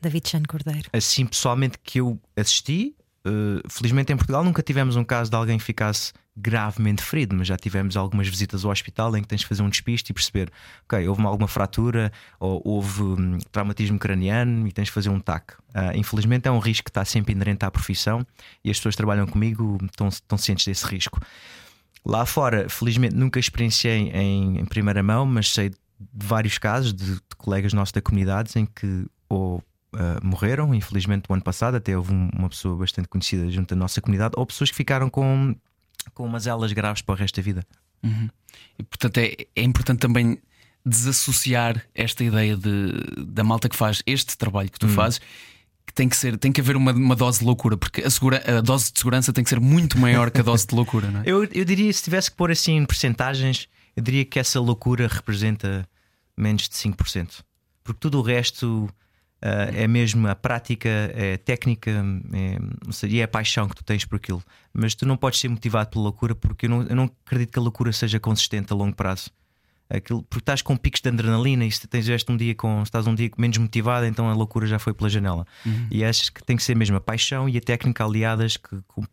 [0.01, 0.89] David Chan Cordeiro.
[0.95, 2.95] Assim, pessoalmente, que eu assisti,
[3.29, 7.49] uh, felizmente em Portugal nunca tivemos um caso de alguém que ficasse gravemente ferido, mas
[7.49, 10.51] já tivemos algumas visitas ao hospital em que tens de fazer um despiste e perceber,
[10.85, 15.19] ok, houve uma, alguma fratura ou houve um, traumatismo craniano e tens de fazer um
[15.19, 15.53] TAC.
[15.75, 18.25] Uh, infelizmente é um risco que está sempre inerente à profissão
[18.65, 21.21] e as pessoas que trabalham comigo estão, estão cientes desse risco.
[22.07, 27.15] Lá fora, felizmente nunca experienciei em, em primeira mão, mas sei de vários casos de,
[27.15, 29.63] de colegas nossos da comunidade em que ou
[29.95, 31.77] Uh, morreram, infelizmente, o ano passado.
[31.77, 35.09] Até houve um, uma pessoa bastante conhecida junto da nossa comunidade, ou pessoas que ficaram
[35.09, 35.57] com,
[36.13, 37.67] com umas elas graves para o resto da vida.
[38.03, 38.29] Uhum.
[38.79, 40.39] E, portanto, é, é importante também
[40.85, 42.93] desassociar esta ideia de,
[43.27, 44.93] da malta que faz este trabalho que tu uhum.
[44.93, 45.21] fazes.
[45.87, 48.43] Que tem que ser, tem que haver uma, uma dose de loucura, porque a, segura,
[48.59, 51.21] a dose de segurança tem que ser muito maior que a dose de loucura, não
[51.21, 51.23] é?
[51.27, 55.09] eu, eu diria, se tivesse que pôr assim em percentagens, eu diria que essa loucura
[55.09, 55.89] representa
[56.37, 57.43] menos de 5%.
[57.83, 58.87] Porque tudo o resto
[59.41, 61.93] Uh, é mesmo a prática, é a técnica
[62.33, 64.43] é, e é a paixão que tu tens por aquilo.
[64.73, 67.59] Mas tu não podes ser motivado pela loucura porque eu não, eu não acredito que
[67.59, 69.31] a loucura seja consistente a longo prazo.
[69.89, 73.07] Aquilo, porque estás com picos de adrenalina e se tens este um dia com estás
[73.07, 75.47] um dia menos motivado, então a loucura já foi pela janela.
[75.65, 75.87] Uhum.
[75.91, 79.09] E achas que tem que ser mesmo a paixão e a técnica aliadas que, que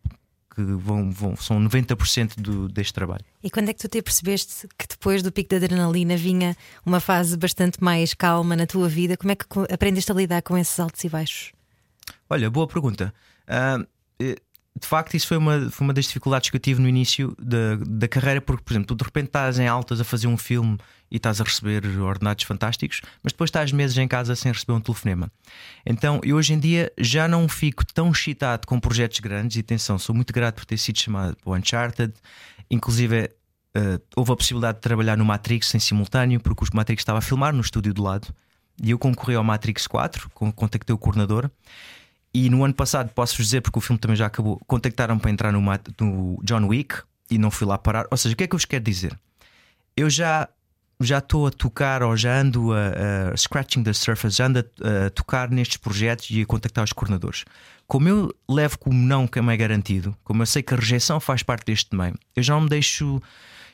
[0.58, 3.24] vão, vão, são 90% do, deste trabalho.
[3.44, 7.00] E quando é que tu te percebeste que depois do pico da adrenalina vinha uma
[7.00, 9.18] fase bastante mais calma na tua vida?
[9.18, 11.52] Como é que aprendeste a lidar com esses altos e baixos?
[12.30, 13.14] Olha, boa pergunta.
[13.48, 13.86] Uh,
[14.78, 17.78] de facto, isso foi uma, foi uma das dificuldades que eu tive no início da,
[17.88, 20.78] da carreira, porque, por exemplo, tu de repente estás em altas a fazer um filme
[21.10, 24.82] e estás a receber ordenados fantásticos, mas depois estás meses em casa sem receber um
[24.82, 25.32] telefonema.
[25.86, 29.98] Então, eu hoje em dia já não fico tão excitado com projetos grandes, e atenção,
[29.98, 32.14] sou muito grato por ter sido chamado para o Uncharted,
[32.70, 33.30] inclusive.
[33.78, 37.22] Uh, houve a possibilidade de trabalhar no Matrix em simultâneo, porque o Matrix estava a
[37.22, 38.34] filmar no estúdio do lado
[38.82, 41.50] e eu concorri ao Matrix 4, contactei o coordenador
[42.36, 45.54] e no ano passado, posso-vos dizer, porque o filme também já acabou, contactaram para entrar
[45.54, 46.96] no, no John Wick
[47.32, 48.08] e não fui lá parar.
[48.12, 49.18] Ou seja, o que é que eu vos quero dizer?
[49.96, 50.50] Eu já
[51.00, 55.06] já estou a tocar ou já ando a, a scratching the surface, já ando a,
[55.06, 57.46] a, tocar nestes projetos e a contactar os coordenadores.
[57.88, 61.42] Como eu levo como não que é garantido, como eu sei que a rejeição faz
[61.42, 63.22] parte deste meio, eu já não me deixo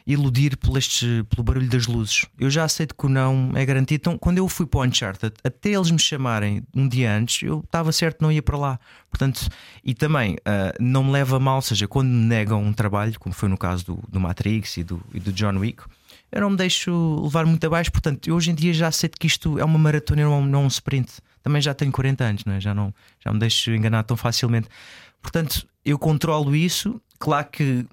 [0.05, 2.25] iludir este, pelo barulho das luzes.
[2.39, 4.01] Eu já aceito que o não é garantido.
[4.01, 7.59] Então, quando eu fui para o Uncharted, até eles me chamarem um dia antes, eu
[7.59, 8.79] estava certo não ia para lá.
[9.09, 9.47] Portanto,
[9.83, 13.33] e também uh, não me leva a mal, seja, quando me negam um trabalho, como
[13.33, 15.83] foi no caso do, do Matrix e do, e do John Wick,
[16.31, 17.91] eu não me deixo levar muito abaixo.
[17.91, 20.63] Portanto, eu hoje em dia já aceito que isto é uma maratona e não, não
[20.63, 21.19] um sprint.
[21.43, 22.61] Também já tenho 40 anos, não é?
[22.61, 24.69] já, não, já me deixo enganar tão facilmente.
[25.21, 27.01] Portanto, eu controlo isso.
[27.19, 27.85] Claro que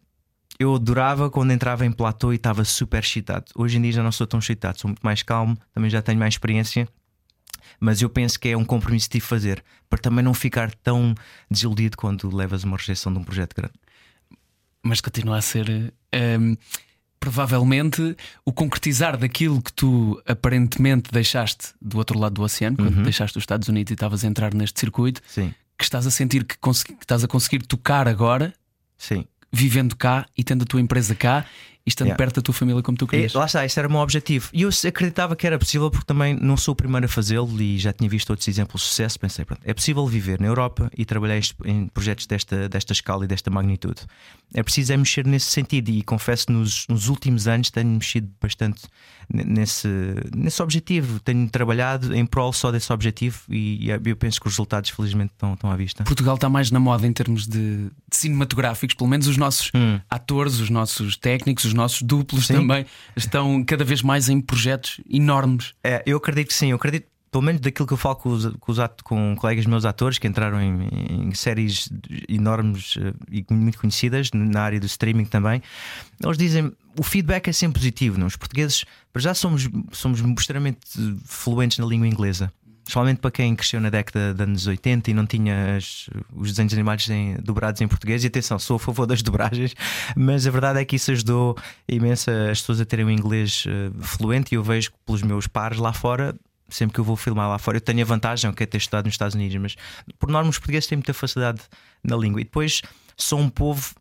[0.59, 3.47] eu adorava quando entrava em platô e estava super excitado.
[3.55, 6.19] Hoje em dia já não sou tão excitado, sou muito mais calmo, também já tenho
[6.19, 6.89] mais experiência.
[7.79, 10.75] Mas eu penso que é um compromisso que tive de fazer para também não ficar
[10.75, 11.15] tão
[11.49, 13.75] desiludido quando levas uma rejeição de um projeto grande.
[14.83, 15.93] Mas continua a ser.
[16.11, 16.55] Ehm,
[17.21, 23.03] provavelmente o concretizar daquilo que tu aparentemente deixaste do outro lado do oceano, quando uhum.
[23.03, 25.53] deixaste os Estados Unidos e estavas a entrar neste circuito, Sim.
[25.77, 28.55] que estás a sentir que, que estás a conseguir tocar agora
[28.97, 31.45] Sim vivendo cá e tendo a tua empresa cá
[31.89, 32.17] estando yeah.
[32.17, 33.33] perto da tua família como tu querias.
[33.33, 34.49] E, lá está, esse era o meu objetivo.
[34.53, 37.79] E eu acreditava que era possível porque também não sou o primeiro a fazê-lo e
[37.79, 39.19] já tinha visto outros exemplos de sucesso.
[39.19, 43.29] Pensei, pronto, é possível viver na Europa e trabalhar em projetos desta, desta escala e
[43.29, 44.03] desta magnitude.
[44.55, 48.83] É preciso é mexer nesse sentido e confesso nos, nos últimos anos tenho mexido bastante
[49.33, 49.89] nesse,
[50.35, 51.21] nesse objetivo.
[51.21, 55.55] Tenho trabalhado em prol só desse objetivo e, eu penso que os resultados, felizmente, estão,
[55.55, 56.05] estão à vista.
[56.05, 60.01] Portugal está mais na moda em termos de, de cinematográficos, pelo menos os nossos hum.
[60.09, 62.55] atores, os nossos técnicos, os nossos duplos sim.
[62.55, 62.85] também
[63.17, 65.75] estão cada vez mais em projetos enormes.
[65.83, 68.47] É, eu acredito que sim, eu acredito pelo menos daquilo que eu falo com, os,
[68.57, 70.89] com, os com colegas meus atores que entraram em,
[71.29, 71.91] em, séries
[72.29, 75.63] enormes eh, e muito conhecidas na área do streaming também,
[76.23, 78.19] eles dizem o feedback é sempre positivo.
[78.19, 78.27] Não?
[78.27, 78.85] Os portugueses,
[79.17, 80.81] já somos, somos extremamente
[81.25, 82.53] fluentes na língua inglesa.
[82.89, 86.73] Principalmente para quem cresceu na década de anos 80 e não tinha as, os desenhos
[86.73, 88.25] animados em, dobrados em português.
[88.25, 89.75] E atenção, sou a favor das dobragens,
[90.17, 91.55] mas a verdade é que isso ajudou
[91.87, 94.55] imenso as pessoas a terem um inglês uh, fluente.
[94.55, 96.35] E eu vejo pelos meus pares lá fora,
[96.67, 99.13] sempre que eu vou filmar lá fora, eu tenho a vantagem, é ter estudado nos
[99.13, 99.77] Estados Unidos, mas
[100.19, 101.61] por norma os portugueses têm muita facilidade
[102.03, 102.41] na língua.
[102.41, 102.81] E depois
[103.19, 103.95] sou um povo.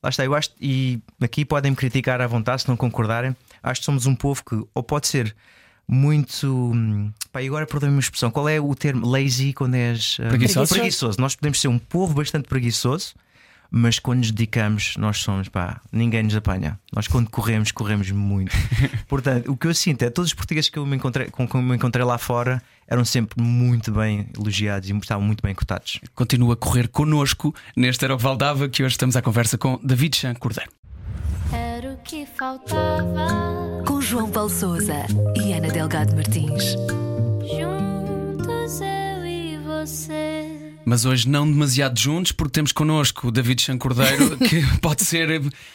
[0.00, 3.34] Lá está, eu acho, e aqui podem me criticar à vontade se não concordarem.
[3.60, 5.34] Acho que somos um povo que, ou pode ser
[5.88, 6.72] muito.
[7.32, 8.30] Pá, e agora perdoe-me a expressão.
[8.30, 10.74] Qual é o termo lazy quando és uh, preguiçoso?
[10.74, 11.20] preguiçoso?
[11.20, 13.14] Nós podemos ser um povo bastante preguiçoso,
[13.70, 16.78] mas quando nos dedicamos, nós somos, pá, ninguém nos apanha.
[16.92, 18.50] Nós quando corremos, corremos muito.
[19.06, 21.54] Portanto, o que eu sinto é todos os portugueses que eu me encontrei, com que
[21.54, 26.00] eu me encontrei lá fora eram sempre muito bem elogiados e estavam muito bem cotados.
[26.16, 29.78] Continua a correr connosco neste Era o que Valdava, que hoje estamos à conversa com
[29.80, 30.70] David Chan Cordeiro.
[31.52, 33.84] Era o que faltava.
[33.86, 36.74] Com João Paulo Souza e Ana Delgado Martins.
[38.70, 40.74] Juntos eu e você.
[40.84, 45.26] Mas hoje não demasiado juntos, porque temos connosco o David Chan Cordeiro, que pode ser,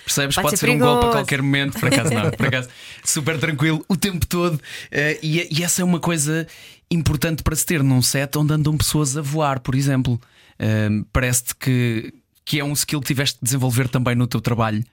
[0.03, 0.36] percebes?
[0.36, 2.69] Pode Pode, ser ser, um golpe a qualquer momento, por acaso não, por acaso,
[3.03, 4.60] super tranquilo o tempo todo.
[4.91, 6.47] Eh, e, e essa é uma coisa
[6.89, 10.19] importante para se ter num set onde andam pessoas a voar, por exemplo.
[10.58, 12.13] Eh, Parece-te que,
[12.45, 14.84] que é um skill que tiveste de desenvolver também no teu trabalho.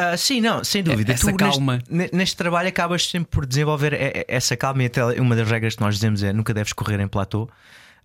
[0.00, 1.12] Ah, sim, não, sem dúvida.
[1.12, 1.78] Essa Tu, calma.
[1.88, 5.82] Neste, neste trabalho acabas sempre por desenvolver essa calma e até uma das regras que
[5.82, 7.48] nós dizemos é nunca deves correr em platô,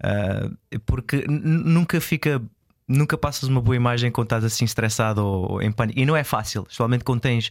[0.01, 0.49] ah,
[0.85, 2.41] porque nunca fica.
[2.87, 5.99] Nunca passas uma boa imagem quando estás assim estressado ou em pânico.
[5.99, 7.49] E não é fácil, especialmente quando tens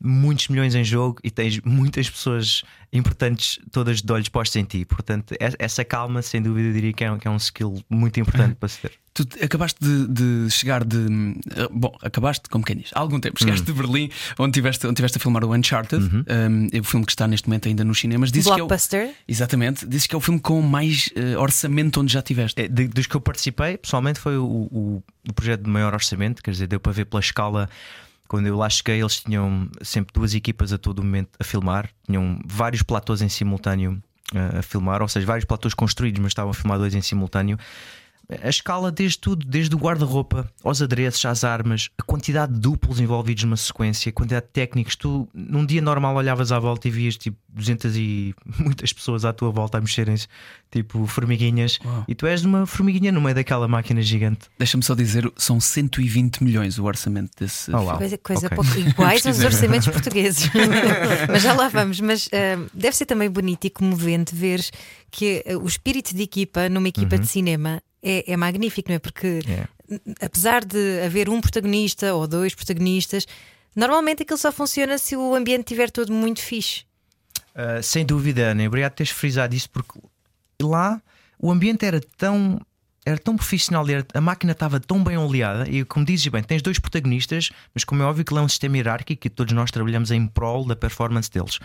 [0.00, 4.84] muitos milhões em jogo e tens muitas pessoas importantes todas de olhos postos em ti.
[4.84, 7.82] Portanto, e- essa calma, sem dúvida, eu diria que é um, que é um skill
[7.88, 8.92] muito importante para se ter.
[9.14, 10.06] Tu te- acabaste de,
[10.44, 10.98] de chegar de.
[11.72, 13.38] Bom, acabaste, como quem diz, há algum tempo.
[13.38, 17.06] Chegaste de Berlim, onde tiveste, onde tiveste a filmar o Uncharted, um, é o filme
[17.06, 18.30] que está neste momento ainda nos cinemas.
[18.30, 19.14] Dizes que é o, Blockbuster.
[19.26, 22.60] exatamente, dizes que é o filme com mais eh, orçamento onde já tiveste.
[22.60, 26.42] É, de- dos que eu participei, pessoalmente, foi o, o- o projeto de maior orçamento,
[26.42, 27.70] quer dizer, deu para ver pela escala.
[28.28, 32.40] Quando eu lá cheguei, eles tinham sempre duas equipas a todo momento a filmar, tinham
[32.44, 34.02] vários platôs em simultâneo
[34.34, 37.58] eh, a filmar, ou seja, vários platôs construídos, mas estavam a filmar dois em simultâneo.
[38.28, 42.98] A escala, desde tudo, desde o guarda-roupa aos adereços, às armas, a quantidade de duplos
[42.98, 44.96] envolvidos numa sequência, a quantidade de técnicos.
[44.96, 49.32] Tu, num dia normal, olhavas à volta e vias tipo 200 e muitas pessoas à
[49.32, 50.26] tua volta a mexerem-se,
[50.72, 52.04] tipo formiguinhas, Uau.
[52.08, 54.46] e tu és uma formiguinha no meio daquela máquina gigante.
[54.58, 57.98] Deixa-me só dizer, são 120 milhões o orçamento desse Oh, uau.
[57.98, 58.56] Coisa, coisa Ok.
[58.56, 60.50] pouco iguais aos orçamentos portugueses.
[61.30, 62.00] mas já lá vamos.
[62.00, 64.60] Mas ah, deve ser também bonito e comovente ver
[65.10, 68.98] que ah, o espírito de equipa numa equipa de cinema é, é magnífico, não é?
[68.98, 69.66] Porque É.
[69.90, 73.26] n- apesar de haver um protagonista ou dois protagonistas,
[73.74, 76.84] normalmente aquilo só funciona se o ambiente estiver todo muito fixe.
[77.54, 79.98] Uh, sem dúvida, Ana, obrigado por teres frisado isso, porque
[80.60, 81.00] lá
[81.38, 82.60] o ambiente era tão.
[83.08, 86.76] Era tão profissional, a máquina estava tão bem oleada, e como dizes bem, tens dois
[86.80, 90.10] protagonistas, mas como é óbvio que ele é um sistema hierárquico e todos nós trabalhamos
[90.10, 91.60] em prol da performance deles.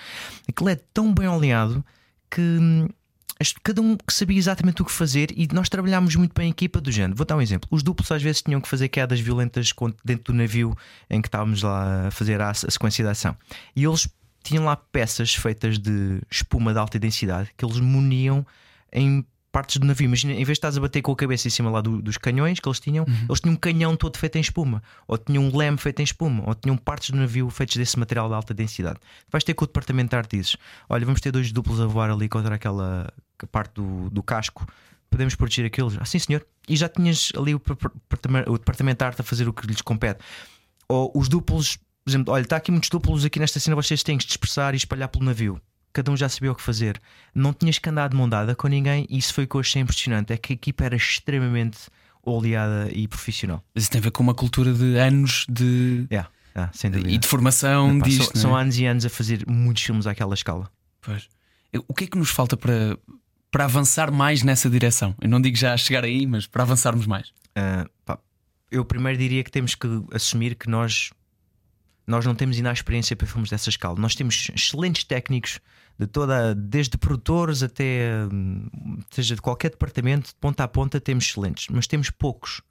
[0.47, 1.83] Aquilo é tão bem oleado
[2.29, 2.87] que hum,
[3.63, 6.79] cada um que sabia exatamente o que fazer e nós trabalhámos muito bem em equipa
[6.79, 7.15] do género.
[7.15, 9.71] Vou dar um exemplo: os duplos às vezes tinham que fazer quedas violentas
[10.03, 10.75] dentro do navio
[11.09, 13.35] em que estávamos lá a fazer a sequência de ação,
[13.75, 14.07] e eles
[14.43, 18.45] tinham lá peças feitas de espuma de alta densidade que eles muniam
[18.91, 20.05] em partes do navio.
[20.05, 22.17] Imagina, em vez de estás a bater com a cabeça em cima lá do- dos
[22.17, 25.55] canhões que eles tinham, eles tinham um canhão todo feito em espuma, ou tinham um
[25.57, 28.99] leme feito em espuma, ou tinham partes do navio feitos desse material de alta densidade.
[29.29, 30.55] Vais ter com o departamento de arte dizes:
[30.89, 33.11] Olha, vamos ter dois duplos a voar ali contra aquela
[33.51, 34.65] parte do, do casco.
[35.09, 35.97] Podemos proteger aqueles?
[35.99, 36.45] Ah, sim, senhor.
[36.69, 37.61] E já tinhas ali o,
[38.47, 40.19] o departamento de arte a fazer o que lhes compete.
[40.87, 44.17] Ou os duplos, por exemplo, olha, está aqui muitos duplos aqui nesta cena, vocês têm
[44.17, 45.59] que dispersar e espalhar pelo navio.
[45.93, 47.01] Cada um já sabia o que fazer.
[47.33, 49.61] Não tinhas que andar de mão dada com ninguém, e isso foi o que eu
[49.61, 50.31] achei impressionante.
[50.31, 51.77] É que a equipa era extremamente
[52.23, 53.63] oleada e profissional.
[53.75, 56.71] Isso tem a ver com uma cultura de anos de, Yeah, yeah,
[57.09, 58.23] e de formação Epá, disto.
[58.23, 58.61] são, não são é?
[58.61, 60.69] anos e anos a fazer muitos filmes àquela escala.
[61.01, 61.27] Pois.
[61.87, 62.97] O que é que nos falta para,
[63.49, 65.15] para avançar mais nessa direção?
[65.21, 67.31] Eu não digo já chegar aí, mas para avançarmos mais.
[67.55, 68.19] Ah, pá,
[68.69, 71.11] eu primeiro diria que temos que assumir que nós
[72.07, 73.97] nós não temos ainda a experiência para filmes dessa escala.
[73.97, 75.59] Nós temos excelentes técnicos
[76.01, 78.67] de toda, desde produtores até hum,
[79.11, 82.61] seja de qualquer departamento, de ponta a ponta, temos excelentes, mas temos poucos.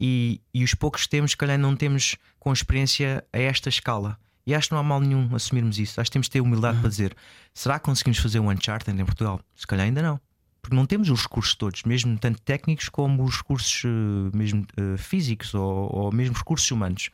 [0.00, 4.18] E, e os poucos que temos, se calhar, não temos com experiência a esta escala.
[4.46, 6.00] E acho que não há mal nenhum assumirmos isso.
[6.00, 7.14] Acho que temos de ter humildade para dizer:
[7.54, 9.40] será que conseguimos fazer um Uncharted em Portugal?
[9.54, 10.20] Se calhar ainda não
[10.62, 14.96] porque não temos os recursos todos, mesmo tanto técnicos como os recursos eh, mesmo eh,
[14.96, 17.10] físicos ou, ou mesmo os recursos humanos.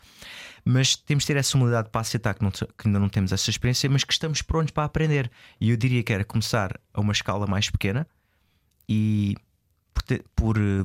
[0.65, 3.49] Mas temos de ter essa humildade para aceitar que, não, que ainda não temos essa
[3.49, 5.31] experiência, mas que estamos prontos para aprender.
[5.59, 8.07] E eu diria que era começar a uma escala mais pequena
[8.87, 9.35] e
[9.95, 10.05] por,
[10.37, 10.85] por, eh,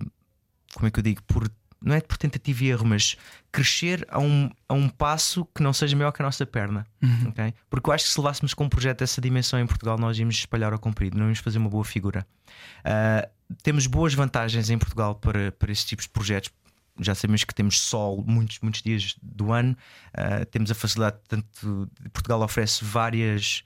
[0.73, 1.21] como é que eu digo?
[1.23, 1.49] Por,
[1.84, 3.17] não é por tentativa e erro, mas
[3.52, 6.88] crescer a um, a um passo que não seja maior que a nossa perna.
[7.28, 7.54] ok?
[7.69, 10.36] Porque eu acho que se levássemos com um projeto dessa dimensão em Portugal, nós íamos
[10.36, 12.26] espalhar ao comprido, não íamos fazer uma boa figura.
[12.86, 13.28] Ah,
[13.62, 16.50] temos boas vantagens em Portugal para, para esse tipo de projetos.
[17.00, 19.76] Já sabemos que temos sol muitos, muitos dias do ano,
[20.13, 23.63] Ah, temos a facilidade, tanto Portugal oferece várias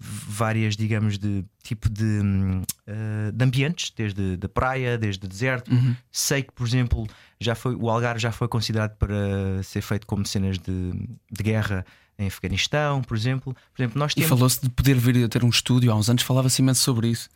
[0.00, 5.70] várias, digamos, de tipo de, uh, de ambientes, desde da praia, desde deserto.
[5.70, 5.94] Uhum.
[6.10, 7.06] Sei que, por exemplo,
[7.38, 10.92] já foi, o Algarve já foi considerado para ser feito como cenas de,
[11.30, 11.84] de guerra
[12.18, 13.54] em Afeganistão, por exemplo.
[13.74, 14.26] Por exemplo nós temos...
[14.26, 17.08] E falou-se de poder vir a ter um estúdio, há uns anos falava-se imenso sobre
[17.08, 17.28] isso.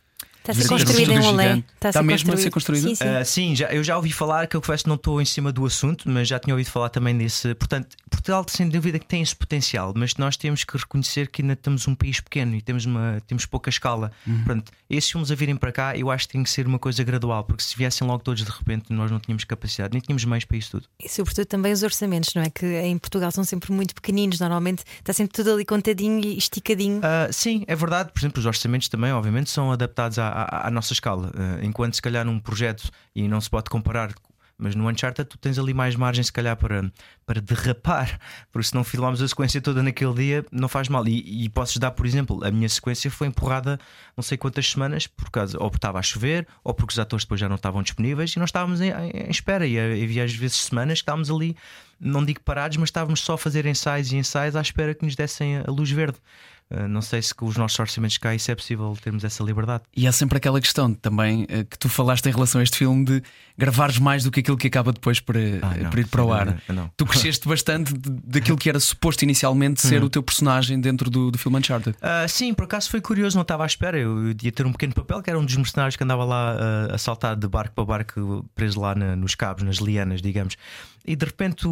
[0.45, 1.63] Está a ser construído em Olé.
[1.73, 2.89] Está, está mesmo a ser construído?
[2.89, 3.03] Sim, sim.
[3.03, 5.51] Uh, sim já, eu já ouvi falar, que eu confesso que não estou em cima
[5.51, 7.55] do assunto, mas já tinha ouvido falar também desse.
[7.55, 11.53] Portanto, Portugal, sem dúvida, que tem esse potencial, mas nós temos que reconhecer que ainda
[11.53, 14.11] estamos um país pequeno e temos, uma, temos pouca escala.
[14.27, 14.43] Uhum.
[14.43, 17.03] Portanto, esses filmes a virem para cá, eu acho que tem que ser uma coisa
[17.03, 20.45] gradual, porque se viessem logo todos de repente, nós não tínhamos capacidade, nem tínhamos meios
[20.45, 20.87] para isso tudo.
[21.03, 22.49] E sobretudo também os orçamentos, não é?
[22.51, 26.99] Que em Portugal são sempre muito pequeninos, normalmente está sempre tudo ali contadinho e esticadinho.
[26.99, 28.11] Uh, sim, é verdade.
[28.11, 31.27] Por exemplo, os orçamentos também, obviamente, são adaptados à, à, à nossa escala.
[31.27, 34.13] Uh, enquanto se calhar num projeto, e não se pode comparar,
[34.57, 36.91] mas no Uncharted tu tens ali mais margem se calhar para,
[37.25, 38.19] para derrapar,
[38.51, 41.07] porque se não filmarmos a sequência toda naquele dia, não faz mal.
[41.07, 43.79] E, e posso dar, por exemplo, a minha sequência foi empurrada
[44.15, 47.25] não sei quantas semanas, por causa, ou porque estava a chover, ou porque os atores
[47.25, 49.65] depois já não estavam disponíveis e nós estávamos em, em espera.
[49.67, 51.55] E havia às vezes semanas que estávamos ali,
[51.99, 55.15] não digo parados, mas estávamos só a fazer ensaios e ensaios à espera que nos
[55.15, 56.17] dessem a luz verde.
[56.69, 59.83] Eh, não sei se com os nossos orçamentos cá isso é possível termos essa liberdade.
[59.95, 63.05] E há sempre aquela questão também eh, que tu falaste em relação a este filme
[63.05, 63.23] de
[63.57, 66.33] gravares mais do que aquilo que acaba depois para, ah, não, para ir para o
[66.33, 66.57] ar.
[66.67, 66.89] Não.
[66.97, 70.07] Tu cresceste bastante daquilo que era suposto inicialmente ser hum.
[70.07, 71.95] o teu personagem dentro do, do filme Uncharted.
[71.97, 73.97] Uh, sim, por acaso foi curioso, não estava à espera.
[73.97, 76.95] Eu, ia ter um pequeno papel que era um dos mercenários que andava lá uh,
[76.95, 80.57] a saltar de barco para barco, preso lá na, nos cabos, nas lianas, digamos.
[81.07, 81.67] E de repente,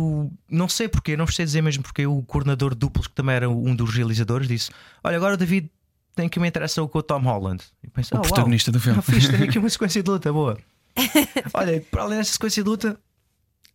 [0.48, 3.50] não sei porquê, não sei dizer mesmo porque o coordenador de duplos, que também era
[3.50, 4.70] um dos realizadores, disse:
[5.04, 5.70] Olha, agora o David
[6.16, 7.64] tem que me interessar com o Tom Holland.
[7.84, 9.00] E pensei, o oh, protagonista uau, do filme.
[9.00, 10.58] Ah, fixe, tenho aqui uma sequência de luta boa.
[11.54, 13.00] Olha, para além dessa sequência de luta,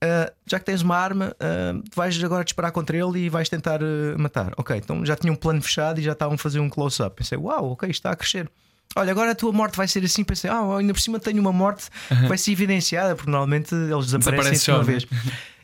[0.04, 3.82] uh, já que tens uma arma, uh, vais agora disparar contra ele e vais tentar
[3.82, 4.52] uh, matar.
[4.56, 7.16] Ok, então já tinha um plano fechado e já estavam a fazer um close-up.
[7.16, 8.48] Pensei, uau, ok, está a crescer.
[8.96, 10.24] Olha, agora a tua morte vai ser assim.
[10.24, 14.06] Pensei, ah, ainda por cima tenho uma morte que vai ser evidenciada, porque normalmente eles
[14.06, 15.06] desaparecem de uma vez.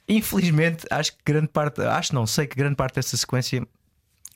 [0.06, 3.66] Infelizmente, acho que grande parte, acho não, sei que grande parte dessa sequência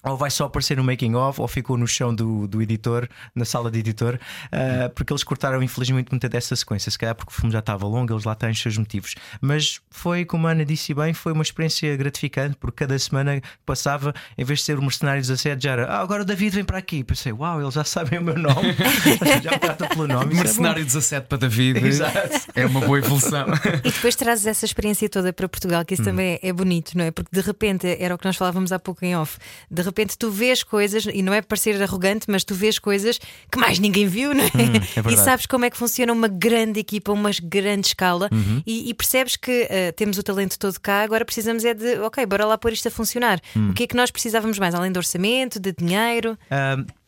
[0.05, 3.45] ou vai só aparecer no making of ou ficou no chão do, do editor, na
[3.45, 4.15] sala de editor,
[4.47, 6.91] uh, porque eles cortaram infelizmente muita dessa sequência.
[6.91, 9.17] Se calhar porque o filme já estava longo, eles lá têm os seus motivos.
[9.41, 14.15] Mas foi, como a Ana disse bem, foi uma experiência gratificante, porque cada semana passava,
[14.37, 16.79] em vez de ser o Mercenário 17, já era ah, agora o David vem para
[16.79, 17.03] aqui.
[17.03, 18.77] Pensei, uau, eles já sabem o meu nome,
[19.43, 20.33] já trata pelo nome.
[20.35, 22.19] É Mercenário é 17 para David Exato.
[22.55, 23.47] é uma boa evolução.
[23.85, 26.07] E depois trazes essa experiência toda para Portugal, que isso hum.
[26.07, 27.11] também é bonito, não é?
[27.11, 29.39] Porque de repente era o que nós falávamos há pouco em off.
[29.71, 33.19] De repente tu vês coisas, e não é parecer arrogante, mas tu vês coisas
[33.51, 34.47] que mais ninguém viu, não é?
[34.47, 38.63] Hum, é e sabes como é que funciona uma grande equipa, uma grande escala, uhum.
[38.67, 42.25] e, e, percebes que uh, temos o talento todo cá, agora precisamos é de, ok,
[42.27, 43.41] bora lá pôr isto a funcionar.
[43.57, 43.71] Hum.
[43.71, 46.39] O que é que nós precisávamos mais, além de orçamento, de dinheiro?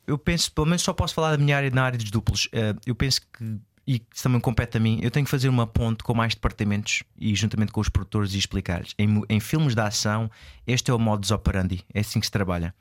[0.07, 2.47] Eu penso, pelo menos só posso falar da minha área na área dos duplos.
[2.47, 6.05] Uh, eu penso que e também compete a mim, eu tenho que fazer uma ponte
[6.05, 8.94] com mais departamentos e juntamente com os produtores e explicar-lhes.
[8.96, 10.31] Em, em, filmes de ação,
[10.64, 12.72] este é o modus operandi, é assim que se trabalha.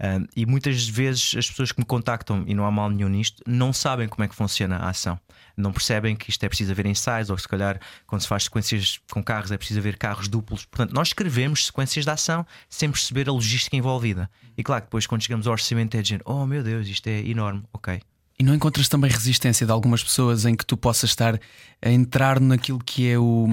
[0.00, 3.40] Uh, e muitas vezes as pessoas que me contactam, e não há mal nenhum nisto,
[3.46, 5.16] não sabem como é que funciona a ação.
[5.56, 8.98] Não percebem que isto é preciso haver ensaios, ou se calhar quando se faz sequências
[9.12, 10.64] com carros é preciso haver carros duplos.
[10.64, 14.28] Portanto, nós escrevemos sequências de ação sem perceber a logística envolvida.
[14.56, 17.62] E claro, depois quando chegamos ao orçamento é dizer: Oh meu Deus, isto é enorme,
[17.72, 18.00] ok
[18.38, 21.40] e não encontras também resistência de algumas pessoas em que tu possas estar
[21.82, 23.48] a entrar naquilo que é o,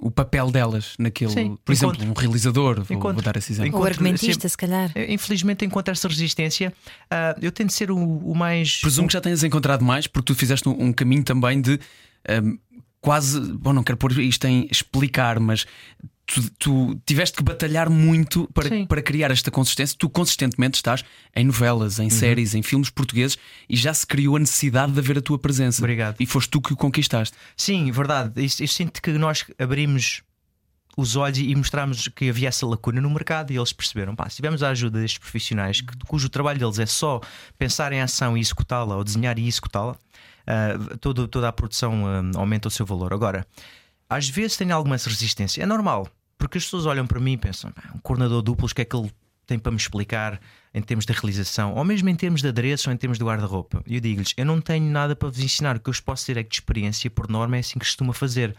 [0.00, 3.78] o papel delas, naquilo, Sim, por encontro, exemplo, um realizador, vou, vou, dar esse exemplo.
[3.78, 4.90] Ou argumentista, se calhar.
[4.94, 6.72] Eh, infelizmente encontro essa resistência.
[7.12, 8.80] Uh, eu tento ser o, o, mais.
[8.80, 11.78] Presumo que já tenhas encontrado mais, porque tu fizeste um, um caminho também de.
[12.42, 12.58] Um,
[13.00, 15.66] quase, bom, não quero pôr isto em explicar, mas
[16.26, 19.96] tu, tu, tiveste que batalhar muito para, para criar esta consistência.
[19.98, 22.10] Tu consistentemente estás em novelas, em uhum.
[22.10, 25.80] séries, em filmes portugueses e já se criou a necessidade de haver a tua presença.
[25.80, 26.16] Obrigado.
[26.20, 27.36] E foste tu que o conquistaste.
[27.56, 28.32] Sim, verdade.
[28.36, 30.22] Eu, eu sinto que nós abrimos
[30.96, 34.36] os olhos e mostramos que havia essa lacuna no mercado e eles perceberam: pá, se
[34.36, 37.20] tivermos a ajuda destes profissionais, que, cujo trabalho deles é só
[37.58, 39.96] pensar em ação e executá-la, ou desenhar e executá-la,
[40.46, 43.12] uh, todo, toda a produção uh, aumenta o seu valor.
[43.12, 43.46] Agora,
[44.08, 46.08] às vezes tem alguma resistência, é normal.
[46.40, 48.96] Porque as pessoas olham para mim e pensam: um coordenador duplos, o que é que
[48.96, 49.12] ele
[49.46, 50.40] tem para me explicar
[50.72, 53.82] em termos de realização, ou mesmo em termos de adereços ou em termos de guarda-roupa?
[53.86, 56.22] E eu digo-lhes: eu não tenho nada para vos ensinar, o que eu vos posso
[56.22, 58.56] dizer é que de experiência, por norma, é assim que costuma fazer.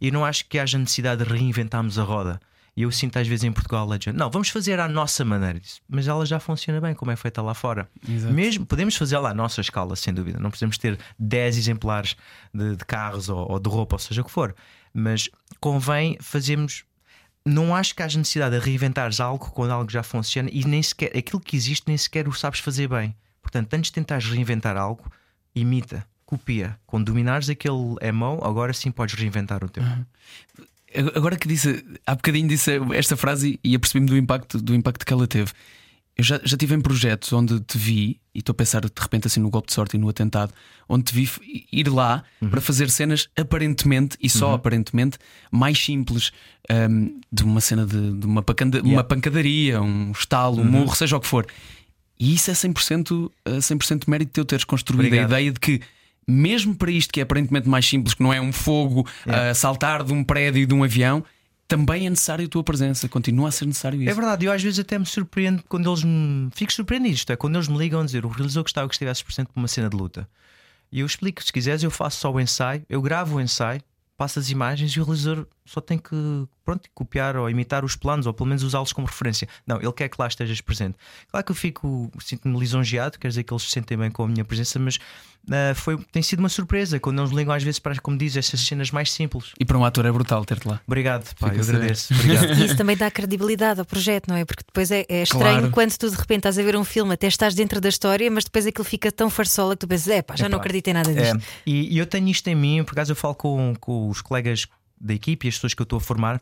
[0.00, 2.40] E não acho que haja necessidade de reinventarmos a roda.
[2.74, 5.60] E eu sinto às vezes em Portugal a não, vamos fazer à nossa maneira.
[5.86, 7.88] Mas ela já funciona bem, como é feita lá fora.
[8.08, 8.32] Exato.
[8.32, 10.38] Mesmo podemos fazê-la à nossa escala, sem dúvida.
[10.38, 12.16] Não precisamos ter 10 exemplares
[12.52, 14.54] de, de carros ou, ou de roupa, ou seja o que for.
[14.94, 15.28] Mas
[15.60, 16.84] convém fazermos
[17.44, 21.16] não acho que haja necessidade de reinventares algo quando algo já funciona e nem sequer
[21.16, 23.14] aquilo que existe nem sequer o sabes fazer bem.
[23.42, 25.10] Portanto, antes de tentares reinventar algo,
[25.54, 26.78] imita, copia.
[26.86, 29.82] Quando dominares aquele emo, agora sim podes reinventar o teu.
[29.82, 30.06] Uhum.
[31.14, 35.12] Agora que disse, há bocadinho disse esta frase e apercebi-me do impacto, do impacto que
[35.12, 35.52] ela teve.
[36.16, 39.26] Eu já, já tive em projetos onde te vi, e estou a pensar de repente
[39.26, 40.52] assim no golpe de sorte e no atentado,
[40.86, 41.28] onde te vi
[41.72, 42.50] ir lá uhum.
[42.50, 44.54] para fazer cenas aparentemente, e só uhum.
[44.54, 45.18] aparentemente,
[45.50, 46.30] mais simples
[46.70, 48.92] um, de uma cena de, de uma, pancada, yeah.
[48.92, 50.70] uma pancadaria, um estalo, um uhum.
[50.70, 51.46] murro, seja o que for.
[52.20, 53.30] E isso é 100%,
[53.60, 55.32] 100 eh, mérito teu teres construído Obrigado.
[55.32, 55.80] a ideia de que
[56.26, 59.50] mesmo para isto que é aparentemente mais simples, que não é um fogo yeah.
[59.50, 61.24] a saltar de um prédio de um avião,
[61.66, 64.10] também é necessário a tua presença, continua a ser necessário isso.
[64.10, 66.50] É verdade, eu às vezes até me surpreendo quando eles me.
[66.54, 69.24] Fico surpreendido, isto é, quando eles me ligam a dizer o realizador gostava que estivesse
[69.24, 70.28] presente para uma cena de luta.
[70.90, 73.80] E eu explico, se quiseres, eu faço só o ensaio, eu gravo o ensaio,
[74.18, 76.14] passo as imagens e o realizador só tem que
[76.64, 79.48] pronto, copiar ou imitar os planos ou pelo menos usá-los como referência.
[79.66, 80.96] Não, ele quer que lá estejas presente.
[81.30, 84.28] Claro que eu fico, sinto-me lisonjeado, quer dizer que eles se sentem bem com a
[84.28, 87.78] minha presença, mas uh, foi, tem sido uma surpresa quando não nos ligam às vezes
[87.78, 89.52] para, como diz, essas cenas mais simples.
[89.58, 90.80] E para um ator é brutal ter-te lá.
[90.86, 92.14] Obrigado, pá, eu agradeço.
[92.14, 92.52] Obrigado.
[92.52, 94.44] E isso também dá credibilidade ao projeto, não é?
[94.44, 95.70] Porque depois é, é estranho claro.
[95.70, 98.44] quando tu de repente estás a ver um filme, até estás dentro da história, mas
[98.44, 100.94] depois aquilo fica tão farsola que tu pensas, é pá, já é, não acredito em
[100.94, 101.36] nada disto.
[101.36, 101.40] É.
[101.66, 104.66] E, e, eu tenho isto em mim, por acaso eu falo com, com os colegas
[105.02, 106.40] da equipe e as pessoas que eu estou a formar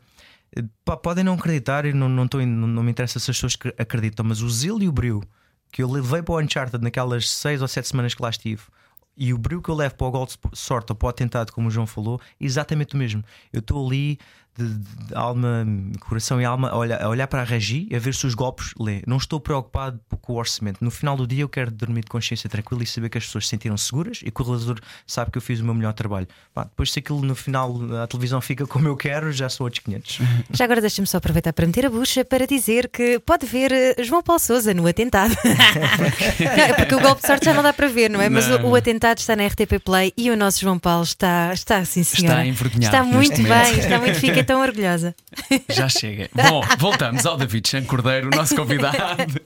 [1.01, 4.41] podem não acreditar e não, não, não, não me interessa se as pessoas acreditam, mas
[4.41, 5.23] o zelo e o brilho
[5.71, 8.63] que eu levei para o Uncharted naquelas seis ou sete semanas que lá estive
[9.15, 11.67] e o brilho que eu levo para o Gold Sort ou para o atentado, como
[11.67, 13.23] o João falou, é exatamente o mesmo.
[13.51, 14.17] Eu estou ali
[14.57, 15.65] de, de, alma,
[16.01, 18.73] coração e alma a olhar, a olhar para a regi a ver se os golpes
[18.79, 19.01] lê.
[19.07, 20.77] Não estou preocupado com o orçamento.
[20.81, 23.45] No final do dia eu quero dormir de consciência tranquila e saber que as pessoas
[23.45, 26.27] se sentiram seguras e que o realizador sabe que eu fiz o meu melhor trabalho.
[26.53, 29.83] Pá, depois, se aquilo no final a televisão fica como eu quero, já são outros
[29.83, 30.19] 500.
[30.51, 34.03] Já agora deixa-me só aproveitar para meter a bucha para dizer que pode ver eh,
[34.03, 35.33] João Paulo Souza no atentado.
[36.39, 38.29] não, é porque o golpe de sorte já não dá para ver, não é?
[38.29, 41.77] Mas o, o, atentado está na RTP Play e o nosso João Paulo está, está
[41.77, 42.39] assim, senhora.
[42.39, 42.95] Está envergonhado.
[42.95, 45.15] Está muito bem, está muito, fica tão orgulhosa.
[45.69, 46.29] Já chega.
[46.33, 48.97] Bom, voltamos ao David Chan Cordeiro, o nosso convidado.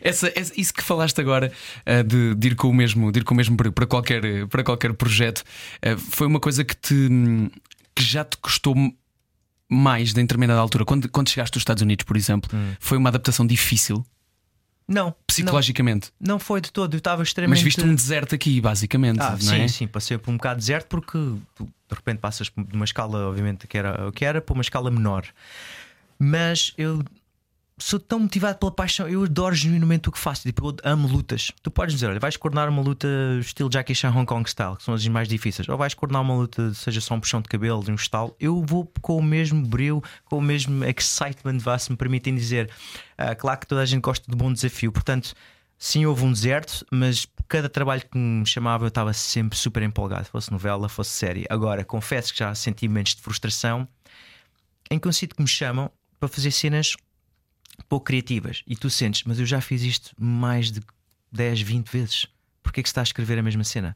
[0.00, 1.52] Essa, essa, isso que falaste agora
[1.86, 4.64] uh, de, de, ir com o mesmo, de ir com o mesmo para qualquer, para
[4.64, 7.08] qualquer projeto, uh, foi uma coisa que te
[7.94, 8.74] que já te custou
[9.68, 10.84] mais em determinada altura.
[10.84, 12.74] Quando, quando chegaste dos Estados Unidos, por exemplo, hum.
[12.80, 14.04] foi uma adaptação difícil.
[14.86, 15.14] Não.
[15.26, 16.10] Psicologicamente?
[16.20, 16.94] Não, não foi de todo.
[16.94, 17.58] Eu estava extremamente.
[17.58, 19.20] Mas viste um deserto aqui, basicamente.
[19.20, 19.68] Ah, sim, é?
[19.68, 19.86] sim.
[19.86, 21.18] Passei por um bocado de deserto porque
[21.94, 24.90] de repente passas de uma escala, obviamente, que era o que era, para uma escala
[24.90, 25.26] menor.
[26.18, 27.02] Mas eu
[27.82, 30.42] sou tão motivado pela paixão, eu adoro genuinamente o que faço.
[30.42, 31.50] Tipo, eu amo lutas.
[31.62, 33.08] Tu podes dizer, olha, vais coordenar uma luta
[33.40, 36.34] estilo Jackie Chan Hong Kong style, que são as mais difíceis, ou vais coordenar uma
[36.34, 38.34] luta, seja só um puxão de cabelo, um estalo.
[38.38, 42.70] Eu vou com o mesmo brilho, com o mesmo excitement, vá, se me permitem dizer.
[43.18, 45.34] Uh, claro que toda a gente gosta de bom desafio, portanto.
[45.78, 50.24] Sim, houve um deserto, mas cada trabalho que me chamava eu estava sempre super empolgado,
[50.24, 51.44] fosse novela, fosse série.
[51.50, 53.86] Agora, confesso que já senti momentos de frustração
[54.90, 56.96] em que eu sinto que me chamam para fazer cenas
[57.90, 60.80] pouco criativas e tu sentes, mas eu já fiz isto mais de
[61.30, 62.26] 10, 20 vezes.
[62.62, 63.94] Porquê é que se está a escrever a mesma cena?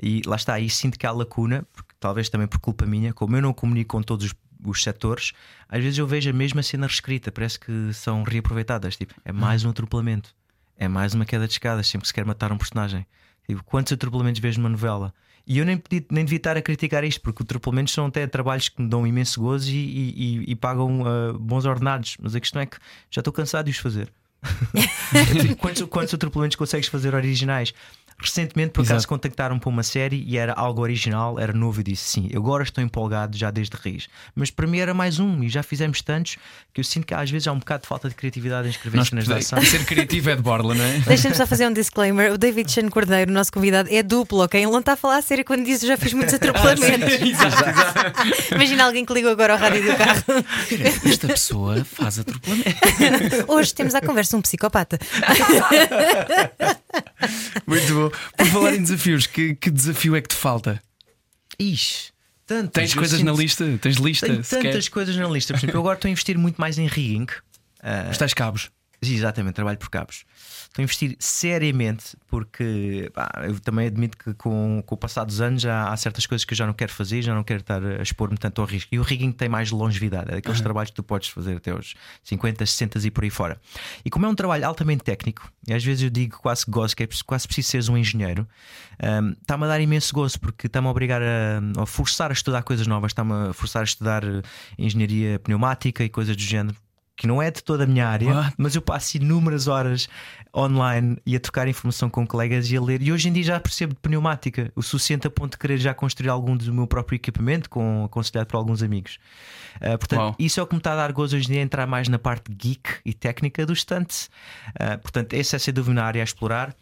[0.00, 3.36] E lá está, aí sinto que há lacuna, porque, talvez também por culpa minha, como
[3.36, 4.34] eu não comunico com todos os,
[4.64, 5.32] os setores,
[5.68, 8.96] às vezes eu vejo a mesma cena reescrita, parece que são reaproveitadas.
[8.96, 10.36] Tipo, é mais um atropelamento,
[10.78, 13.06] é mais uma queda de escadas, sempre que se quer matar um personagem.
[13.46, 15.14] Tipo, quantos atropelamentos vejo numa novela?
[15.46, 18.82] E eu nem, nem devia estar a criticar isto, porque atropelamentos são até trabalhos que
[18.82, 22.16] me dão imenso gozo e, e, e pagam uh, bons ordenados.
[22.20, 22.76] Mas a questão é que
[23.10, 24.12] já estou cansado de os fazer.
[25.60, 27.72] quantos, quantos atropelamentos consegues fazer originais?
[28.18, 31.80] Recentemente, por acaso, contactaram para uma série e era algo original, era novo.
[31.80, 34.08] e disse sim, eu agora estou empolgado já desde raiz.
[34.34, 36.36] Mas para mim era mais um e já fizemos tantos
[36.72, 38.96] que eu sinto que às vezes há um bocado de falta de criatividade em escrever
[38.96, 39.60] Nós cenas de ação.
[39.62, 40.98] Ser criativo é de borla, não é?
[41.06, 44.60] Deixa-me só fazer um disclaimer: o David Chan Cordeiro, o nosso convidado, é duplo, ok?
[44.62, 47.14] Ele não está a falar a sério quando diz já fiz muitos atropelamentos.
[47.20, 48.54] exato, exato.
[48.54, 50.22] Imagina alguém que ligou agora ao rádio do carro.
[51.04, 53.44] Esta pessoa faz atropelamento.
[53.48, 54.98] Hoje temos à conversa um psicopata.
[57.66, 58.05] Muito bom.
[58.10, 60.82] Por falar em desafios, que, que desafio é que te falta?
[61.58, 62.12] Ixi.
[62.46, 63.26] Tantas, Tens coisas sinto...
[63.26, 63.78] na lista?
[63.80, 64.26] Tens lista?
[64.26, 65.52] Tenho tantas coisas na lista.
[65.52, 67.26] Por exemplo, eu agora estou a investir muito mais em rigging.
[67.82, 68.10] Uh...
[68.10, 68.70] Os tais cabos.
[69.02, 70.24] Exatamente, trabalho por cabos.
[70.76, 75.40] Estou a investir seriamente porque pá, eu também admito que com, com o passar dos
[75.40, 77.82] anos já há certas coisas que eu já não quero fazer, já não quero estar
[77.82, 78.94] a expor-me tanto ao risco.
[78.94, 80.64] E o rigging tem mais longevidade, é daqueles uhum.
[80.64, 83.58] trabalhos que tu podes fazer até os 50, 60 e por aí fora.
[84.04, 86.94] E como é um trabalho altamente técnico, e às vezes eu digo quase que gosto,
[86.94, 88.46] que é quase preciso seres um engenheiro,
[89.02, 92.62] um, está-me a dar imenso gozo porque está-me a obrigar a, a forçar a estudar
[92.62, 94.22] coisas novas, está-me a forçar a estudar
[94.76, 96.76] engenharia pneumática e coisas do género
[97.16, 98.54] que não é de toda a minha área, What?
[98.58, 100.06] mas eu passo inúmeras horas
[100.54, 103.00] online e a trocar informação com colegas e a ler.
[103.00, 105.94] E hoje em dia já percebo de pneumática o suficiente a ponto de querer já
[105.94, 109.18] construir algum do meu próprio equipamento, com, aconselhado por alguns amigos.
[109.76, 110.36] Uh, portanto, Uau.
[110.38, 112.18] isso é o que me está a dar gozo hoje em dia, entrar mais na
[112.18, 114.28] parte geek e técnica dos stunts.
[114.74, 116.74] Uh, portanto, essa é sem dúvida a área a explorar.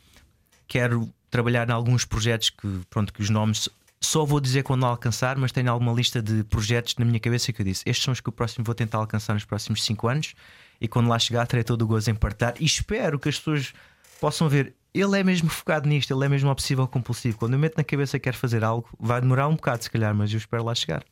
[0.67, 3.69] Quero trabalhar em alguns projetos que, pronto, que os nomes
[4.05, 7.61] só vou dizer quando alcançar, mas tenho alguma lista de projetos na minha cabeça que
[7.61, 10.35] eu disse: estes são os que o próximo vou tentar alcançar nos próximos 5 anos
[10.81, 13.73] e quando lá chegar terei todo o gozo em partilhar e espero que as pessoas
[14.21, 14.75] possam ver.
[14.93, 17.37] Ele é mesmo focado nisto, ele é mesmo obsessivo compulsivo.
[17.37, 20.15] Quando eu meto na cabeça que quero fazer algo, vai demorar um bocado, se calhar,
[20.15, 21.03] mas eu espero lá chegar.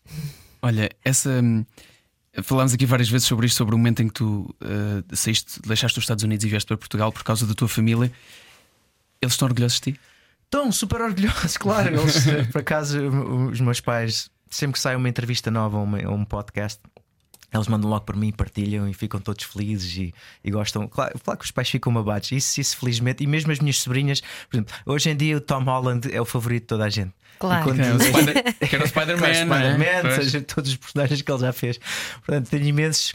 [0.61, 1.43] Olha, essa.
[2.45, 5.99] Falámos aqui várias vezes sobre isto, sobre o momento em que tu uh, saíste, deixaste
[5.99, 8.11] os Estados Unidos e vieste para Portugal por causa da tua família.
[9.21, 10.01] Eles estão orgulhosos de ti?
[10.53, 11.89] Estão super orgulhosos, claro.
[11.99, 13.01] Eles, eh, por acaso,
[13.51, 16.79] os meus pais, sempre que sai uma entrevista nova ou um, um podcast,
[17.51, 20.87] eles mandam logo para mim, partilham e ficam todos felizes e, e gostam.
[20.87, 23.25] Claro, claro, que os pais ficam abates, isso, isso felizmente.
[23.25, 26.25] E mesmo as minhas sobrinhas, por exemplo, hoje em dia o Tom Holland é o
[26.27, 27.15] favorito de toda a gente.
[27.39, 27.77] Claro, quando...
[27.77, 30.41] que era o Spider-Man, Spider-Man, né?
[30.47, 31.81] todos os personagens que ele já fez.
[32.27, 33.15] Portanto, tenho imensos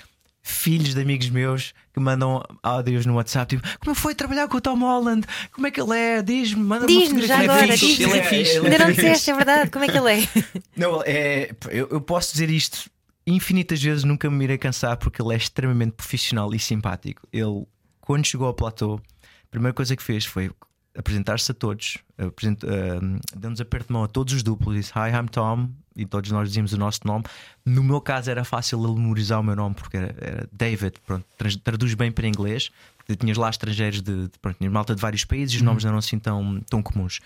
[0.49, 4.61] filhos de amigos meus que mandam áudios no WhatsApp tipo, como foi trabalhar com o
[4.61, 5.25] Tom Holland?
[5.51, 6.21] Como é que ele é?
[6.21, 8.57] Diz-me, manda Diz-me já agora, diz ele é fixe.
[8.57, 10.27] Ainda não disseste, é verdade, como é que ele é?
[10.75, 12.89] Não, é eu, eu posso dizer isto
[13.27, 17.27] infinitas vezes, nunca me irei cansar porque ele é extremamente profissional e simpático.
[17.31, 17.65] Ele,
[17.99, 20.49] quando chegou ao platô, a primeira coisa que fez foi
[20.97, 25.11] apresentar-se a todos, apresent, uh, deu-nos aperto de mão a todos os duplos, disse Hi,
[25.11, 27.25] I'm Tom, e todos nós dizíamos o nosso nome.
[27.65, 31.25] No meu caso era fácil ele memorizar o meu nome porque era, era David, pronto,
[31.63, 35.25] traduz bem para inglês, porque tinhas lá estrangeiros de, de pronto, tinhas malta de vários
[35.25, 35.67] países e os uhum.
[35.67, 37.19] nomes não eram assim tão, tão comuns.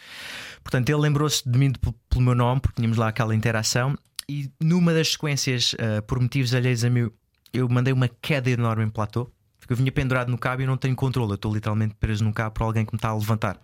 [0.63, 1.73] Portanto, ele lembrou-se de mim
[2.09, 3.97] pelo meu nome, porque tínhamos lá aquela interação,
[4.29, 7.11] e numa das sequências, uh, por motivos alheios a mim,
[7.51, 9.29] eu mandei uma queda enorme em platô.
[9.59, 11.31] Porque eu vinha pendurado no cabo e eu não tenho controle.
[11.31, 13.59] Eu estou literalmente preso no cabo por alguém que me está a levantar.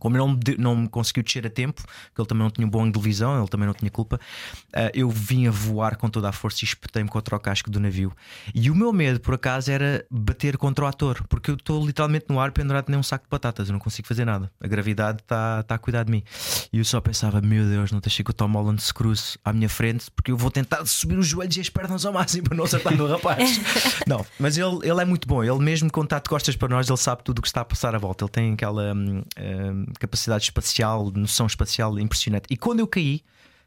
[0.00, 1.82] Como ele não me, não me conseguiu descer a tempo,
[2.14, 4.16] que ele também não tinha um bom ângulo de visão, ele também não tinha culpa,
[4.16, 7.78] uh, eu vim a voar com toda a força e espetei-me contra o casco do
[7.78, 8.12] navio.
[8.54, 12.26] E o meu medo, por acaso, era bater contra o ator, porque eu estou literalmente
[12.28, 14.50] no ar pendurado nem um saco de batatas, eu não consigo fazer nada.
[14.60, 16.24] A gravidade está tá a cuidar de mim.
[16.72, 19.52] E eu só pensava, meu Deus, não deixei que o Tom Holland se cruze à
[19.52, 22.56] minha frente, porque eu vou tentar subir os joelhos e as pernas ao máximo para
[22.56, 23.60] não acertar no rapaz.
[24.06, 26.88] não, mas ele, ele é muito bom, ele mesmo quando está de costas para nós,
[26.88, 28.24] ele sabe tudo o que está a passar à volta.
[28.24, 28.94] Ele tem aquela.
[28.94, 32.44] Hum, hum, capacidade espacial, noção espacial impressionante.
[32.50, 33.22] E quando eu caí,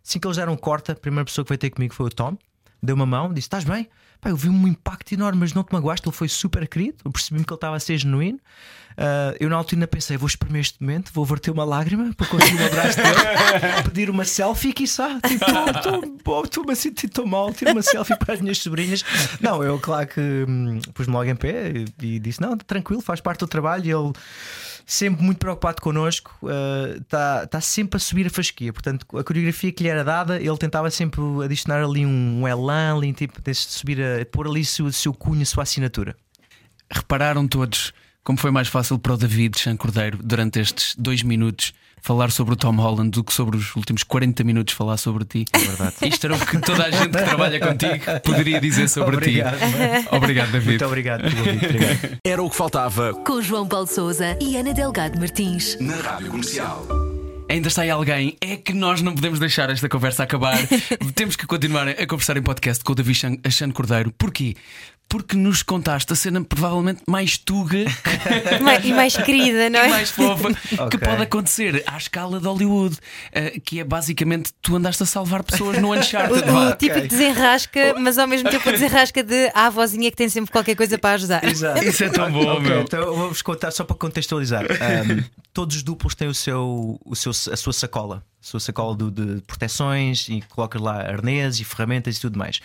[0.05, 2.38] assim que eles deram corta, a primeira pessoa que veio ter comigo foi o Tom,
[2.82, 3.88] deu uma mão, disse: Estás bem?
[4.19, 6.07] Pá, eu vi um impacto enorme, mas não te magoaste.
[6.07, 8.39] Ele foi super querido, eu percebi-me que ele estava a ser genuíno.
[8.93, 12.63] Uh, eu na altura pensei: vou espremer este momento, vou verter uma lágrima para conseguir
[12.63, 15.19] abraço dele, pedir uma selfie, quiçá.
[15.28, 19.03] Tipo, estou-me a sentir tão mal, tiro uma selfie para as minhas sobrinhas.
[19.41, 21.71] Não, eu, claro que hum, pus-me logo em pé
[22.01, 23.86] e, e disse: Não, tranquilo, faz parte do trabalho.
[23.86, 24.13] E ele
[24.86, 26.38] sempre muito preocupado connosco,
[27.00, 28.72] está uh, tá sempre a subir a fasquia.
[28.74, 32.98] Portanto, a coreografia que lhe era dada, ele tentava sempre adicionar ali um, um elan,
[32.98, 36.16] ali, tipo, de subir a pôr ali o seu, seu cunho, a sua assinatura.
[36.92, 41.74] Repararam todos como foi mais fácil para o David Chan Cordeiro durante estes dois minutos
[42.01, 45.45] falar sobre o Tom Holland do que sobre os últimos 40 minutos falar sobre ti.
[45.53, 45.95] É verdade.
[46.03, 49.65] Isto era o que toda a gente que trabalha contigo poderia dizer sobre obrigado, ti.
[49.65, 50.07] Mano.
[50.11, 50.69] Obrigado, David.
[50.69, 52.19] Muito obrigado, obrigado.
[52.26, 53.13] Era o que faltava.
[53.13, 55.78] Com João Paulo Souza e Ana Delgado Martins.
[55.80, 56.86] Na Rádio Comercial.
[57.49, 58.36] Ainda está aí alguém?
[58.41, 60.57] É que nós não podemos deixar esta conversa acabar.
[61.13, 64.11] Temos que continuar a conversar em podcast com o David Chan Cordeiro.
[64.17, 64.55] Porquê?
[65.14, 67.78] Porque nos contaste a cena provavelmente mais tuga
[68.84, 69.88] e mais querida, não é?
[69.88, 70.88] E mais fofa okay.
[70.89, 75.43] que pode acontecer à escala de Hollywood, uh, que é basicamente tu andaste a salvar
[75.43, 76.49] pessoas no Uncharted.
[76.49, 80.18] o, o tipo de desenrasca, mas ao mesmo tempo a desenrasca de a vozinha que
[80.18, 81.43] tem sempre qualquer coisa para ajudar.
[81.43, 81.84] Exato.
[81.84, 82.82] Isso é tão bom, okay, meu.
[82.82, 84.64] Então vou-vos contar só para contextualizar.
[84.66, 89.10] Um, todos os duplos têm o seu, o seu, a sua sacola sua sacola de,
[89.10, 92.60] de proteções e colocas lá arnês e ferramentas e tudo mais.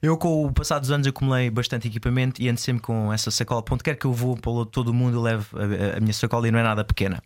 [0.00, 3.62] Eu, com o passar dos anos, acumulei bastante equipamento e ando sempre com essa sacola.
[3.62, 6.46] Ponto quer que eu vou para todo o mundo, eu levo a, a, minha sacola
[6.46, 7.22] e não é nada pequena.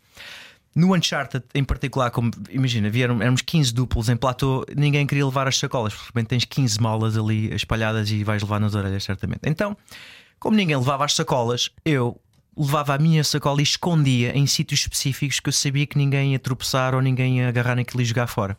[0.75, 5.49] No Uncharted, em particular, como imagina, vieram, éramos 15 duplos em platô, ninguém queria levar
[5.49, 9.03] as sacolas, porque de repente tens 15 malas ali espalhadas e vais levar nas orelhas,
[9.03, 9.41] certamente.
[9.47, 9.77] Então,
[10.39, 12.21] como ninguém levava as sacolas, eu
[12.57, 16.39] levava a minha sacola e escondia em sítios específicos que eu sabia que ninguém ia
[16.39, 18.57] tropeçar ou ninguém ia agarrar naquilo e jogar fora.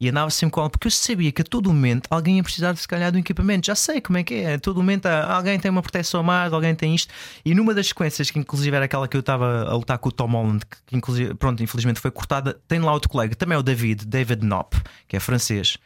[0.00, 2.76] E andava sempre com ela, porque eu sabia que a todo momento alguém ia precisar,
[2.76, 3.66] se calhar, do equipamento.
[3.66, 4.54] Já sei como é que é.
[4.54, 7.12] A todo momento alguém tem uma proteção a mais, alguém tem isto.
[7.44, 10.12] E numa das sequências, que inclusive era aquela que eu estava a lutar com o
[10.12, 13.62] Tom Holland, que inclusive, pronto, infelizmente foi cortada, tem lá outro colega, também é o
[13.62, 14.76] David, David Knopp,
[15.08, 15.78] que é francês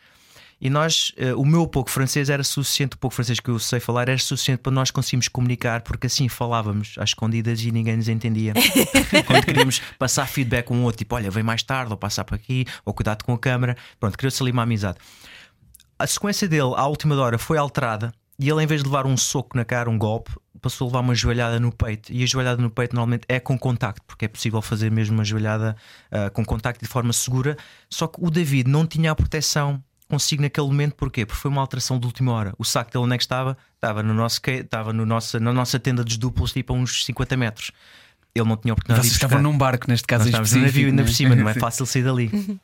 [0.64, 3.80] E nós, uh, o meu pouco francês era suficiente, o pouco francês que eu sei
[3.80, 8.08] falar era suficiente para nós conseguirmos comunicar, porque assim falávamos às escondidas e ninguém nos
[8.08, 8.54] entendia.
[9.26, 12.36] Quando queríamos passar feedback com um outro, tipo, olha, vem mais tarde, ou passar para
[12.36, 14.98] aqui, ou cuidado com a câmera, pronto, criou-se ali uma amizade.
[15.98, 19.16] A sequência dele, à última hora, foi alterada e ele, em vez de levar um
[19.16, 22.12] soco na cara, um golpe, passou a levar uma joelhada no peito.
[22.12, 25.24] E a joelhada no peito normalmente é com contacto, porque é possível fazer mesmo uma
[25.24, 25.76] joelhada
[26.12, 27.56] uh, com contacto de forma segura.
[27.90, 29.82] Só que o David não tinha a proteção
[30.12, 31.24] consigo naquele momento, porquê?
[31.24, 32.52] Porque foi uma alteração de última hora.
[32.58, 33.56] O saco dele onde é que estava?
[33.74, 37.34] Estava, no nosso, estava no nosso, na nossa tenda dos duplos, tipo a uns 50
[37.34, 37.70] metros.
[38.34, 40.88] Ele não tinha oportunidade Vocês de estavam num barco, neste caso, Nós estávamos no navio,
[40.88, 41.14] ainda por é?
[41.14, 42.60] cima, não é fácil sair dali.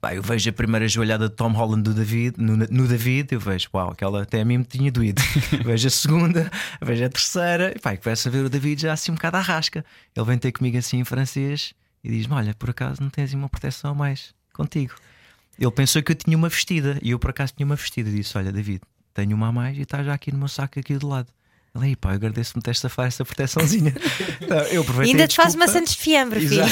[0.00, 3.38] Pá, eu vejo a primeira joelhada de Tom Holland do David, no, no David, eu
[3.38, 5.22] vejo, uau, aquela até a mim me tinha doído.
[5.64, 6.50] vejo a segunda,
[6.82, 9.40] vejo a terceira, e pá, começo a ver o David já assim um bocado à
[9.40, 9.84] rasca.
[10.16, 13.48] Ele vem ter comigo assim em francês e diz-me: Olha, por acaso não tens uma
[13.48, 14.94] proteção mais contigo.
[15.58, 18.08] Ele pensou que eu tinha uma vestida e eu por acaso tinha uma vestida.
[18.10, 18.80] E disse: Olha, David,
[19.14, 21.28] tenho uma a mais e está já aqui no meu saco aqui do lado.
[21.84, 23.94] Ele pá, eu agradeço-me esta essa proteçãozinha.
[24.40, 25.12] Então, eu aproveitei.
[25.12, 26.62] Ainda te faz maçãs de fiambre, filho.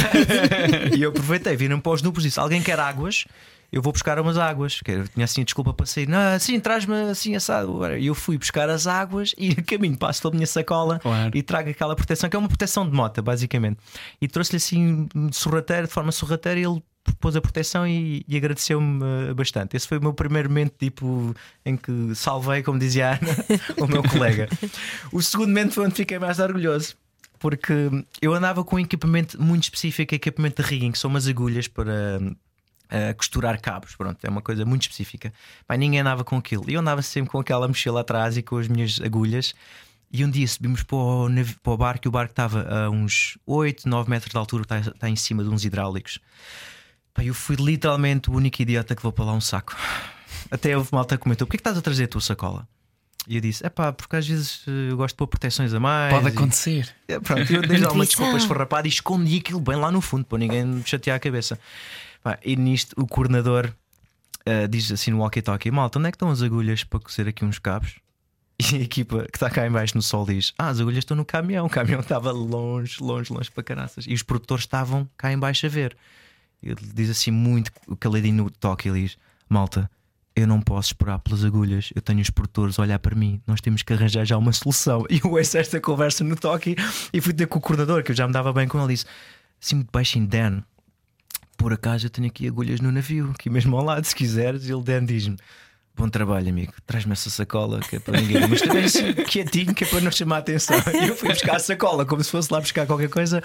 [0.96, 3.24] e eu aproveitei, viram para os números e disse: Alguém quer águas?
[3.72, 4.80] Eu vou buscar umas águas.
[4.86, 6.06] Eu tinha assim desculpa para sair.
[6.06, 7.80] Não, assim, traz-me assim assado.
[7.96, 11.36] E eu fui buscar as águas e caminho, passo toda a minha sacola claro.
[11.36, 13.78] e trago aquela proteção, que é uma proteção de moto, basicamente.
[14.20, 16.80] E trouxe-lhe assim sorrateiro, de forma sorrateira, e ele
[17.20, 19.76] pôs a proteção e, e agradeceu-me uh, bastante.
[19.76, 21.34] Esse foi o meu primeiro momento tipo,
[21.64, 23.36] em que salvei, como dizia a Ana,
[23.78, 24.48] o meu colega.
[25.12, 26.96] O segundo momento foi onde fiquei mais orgulhoso.
[27.38, 27.90] Porque
[28.22, 32.18] eu andava com um equipamento muito específico, equipamento de rigging, que são umas agulhas para,
[32.94, 33.94] uh, costurar cabos.
[33.96, 35.32] Pronto, é uma coisa muito específica.
[35.66, 36.64] Pai, ninguém andava com aquilo.
[36.68, 39.54] E eu andava sempre com aquela mochila atrás e com as minhas agulhas.
[40.12, 41.28] E um dia subimos para o,
[41.62, 44.78] para o barco e o barco estava a uns 8, 9 metros de altura, está,
[44.78, 46.20] está em cima de uns hidráulicos.
[47.14, 49.76] Pai, eu fui literalmente o único idiota que vou para lá um saco.
[50.50, 52.68] Até houve malta que comentou: porquê que estás a trazer a tua sacola?
[53.28, 55.80] E eu disse: é pá, porque às vezes eh, eu gosto de pôr proteções a
[55.80, 56.12] mais.
[56.12, 56.94] Pode acontecer.
[57.08, 60.24] E, é, pronto, eu dei algumas desculpas esfarrapadas e escondi aquilo bem lá no fundo
[60.24, 61.58] para ninguém me chatear a cabeça.
[62.22, 63.72] Pá, e nisto o coordenador
[64.46, 67.44] uh, diz assim no walkie-talkie: Malta, onde é que estão as agulhas para cozer aqui
[67.44, 67.94] uns cabos?
[68.72, 71.24] E a equipa que está cá embaixo no sol diz: Ah, as agulhas estão no
[71.24, 71.66] caminhão.
[71.66, 74.04] O caminhão estava longe, longe, longe para caraças.
[74.06, 75.96] E os produtores estavam cá embaixo a ver.
[76.64, 79.90] Ele diz assim muito caladinho no toque: Ele diz: Malta,
[80.34, 83.60] eu não posso esperar pelas agulhas, eu tenho os produtores a olhar para mim, nós
[83.60, 85.04] temos que arranjar já uma solução.
[85.10, 86.74] E eu ouço esta conversa no toque
[87.12, 89.06] e fui ter com o coordenador, que eu já me dava bem com ele, disse
[89.62, 90.62] assim muito baixinho: Dan,
[91.56, 94.68] por acaso eu tenho aqui agulhas no navio, aqui mesmo ao lado, se quiseres.
[94.68, 95.36] E ele Dan diz-me:
[95.96, 96.72] Bom trabalho, amigo.
[96.84, 98.48] Traz-me essa sacola que é para ninguém.
[98.48, 100.76] Mas também assim, quietinho, que é para não chamar a atenção.
[100.92, 103.40] E eu fui buscar a sacola, como se fosse lá buscar qualquer coisa.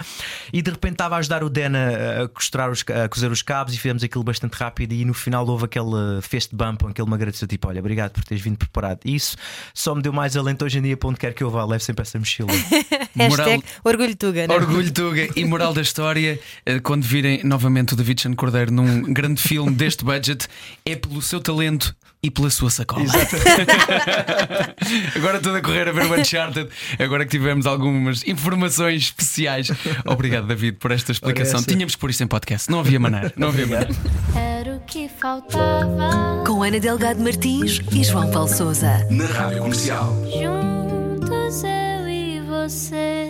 [0.52, 3.72] E de repente estava a ajudar o Dan a, costurar os, a cozer os cabos
[3.72, 4.92] e fizemos aquilo bastante rápido.
[4.92, 8.10] E no final houve aquele fist bump em que ele me agradeceu: tipo, olha, obrigado
[8.10, 8.98] por teres vindo preparado.
[9.04, 9.36] E isso
[9.72, 11.64] só me deu mais alento hoje em dia para onde quer que eu vá.
[11.64, 12.50] Levo sempre essa mochila.
[13.14, 13.62] Moral...
[13.84, 14.54] Orgulho Tuga, né?
[14.54, 15.28] Orgulho Tuga.
[15.36, 19.70] E moral da história: eh, quando virem novamente o David Chan Cordeiro num grande filme
[19.70, 20.48] deste budget,
[20.84, 23.04] é pelo seu talento e pela sua sacola.
[25.14, 29.70] agora tudo a correr a ver o Uncharted, agora que tivemos algumas informações especiais.
[30.06, 31.62] Obrigado, David, por esta explicação.
[31.62, 33.30] Tínhamos por isso em podcast, não havia maneira.
[33.36, 33.94] Não havia maneira.
[34.34, 36.42] Era o que faltava.
[36.46, 39.06] Com Ana Delgado Martins e João Paulo Souza.
[39.10, 40.16] Na Rádio Comercial.
[40.24, 43.29] Juntos eu e você.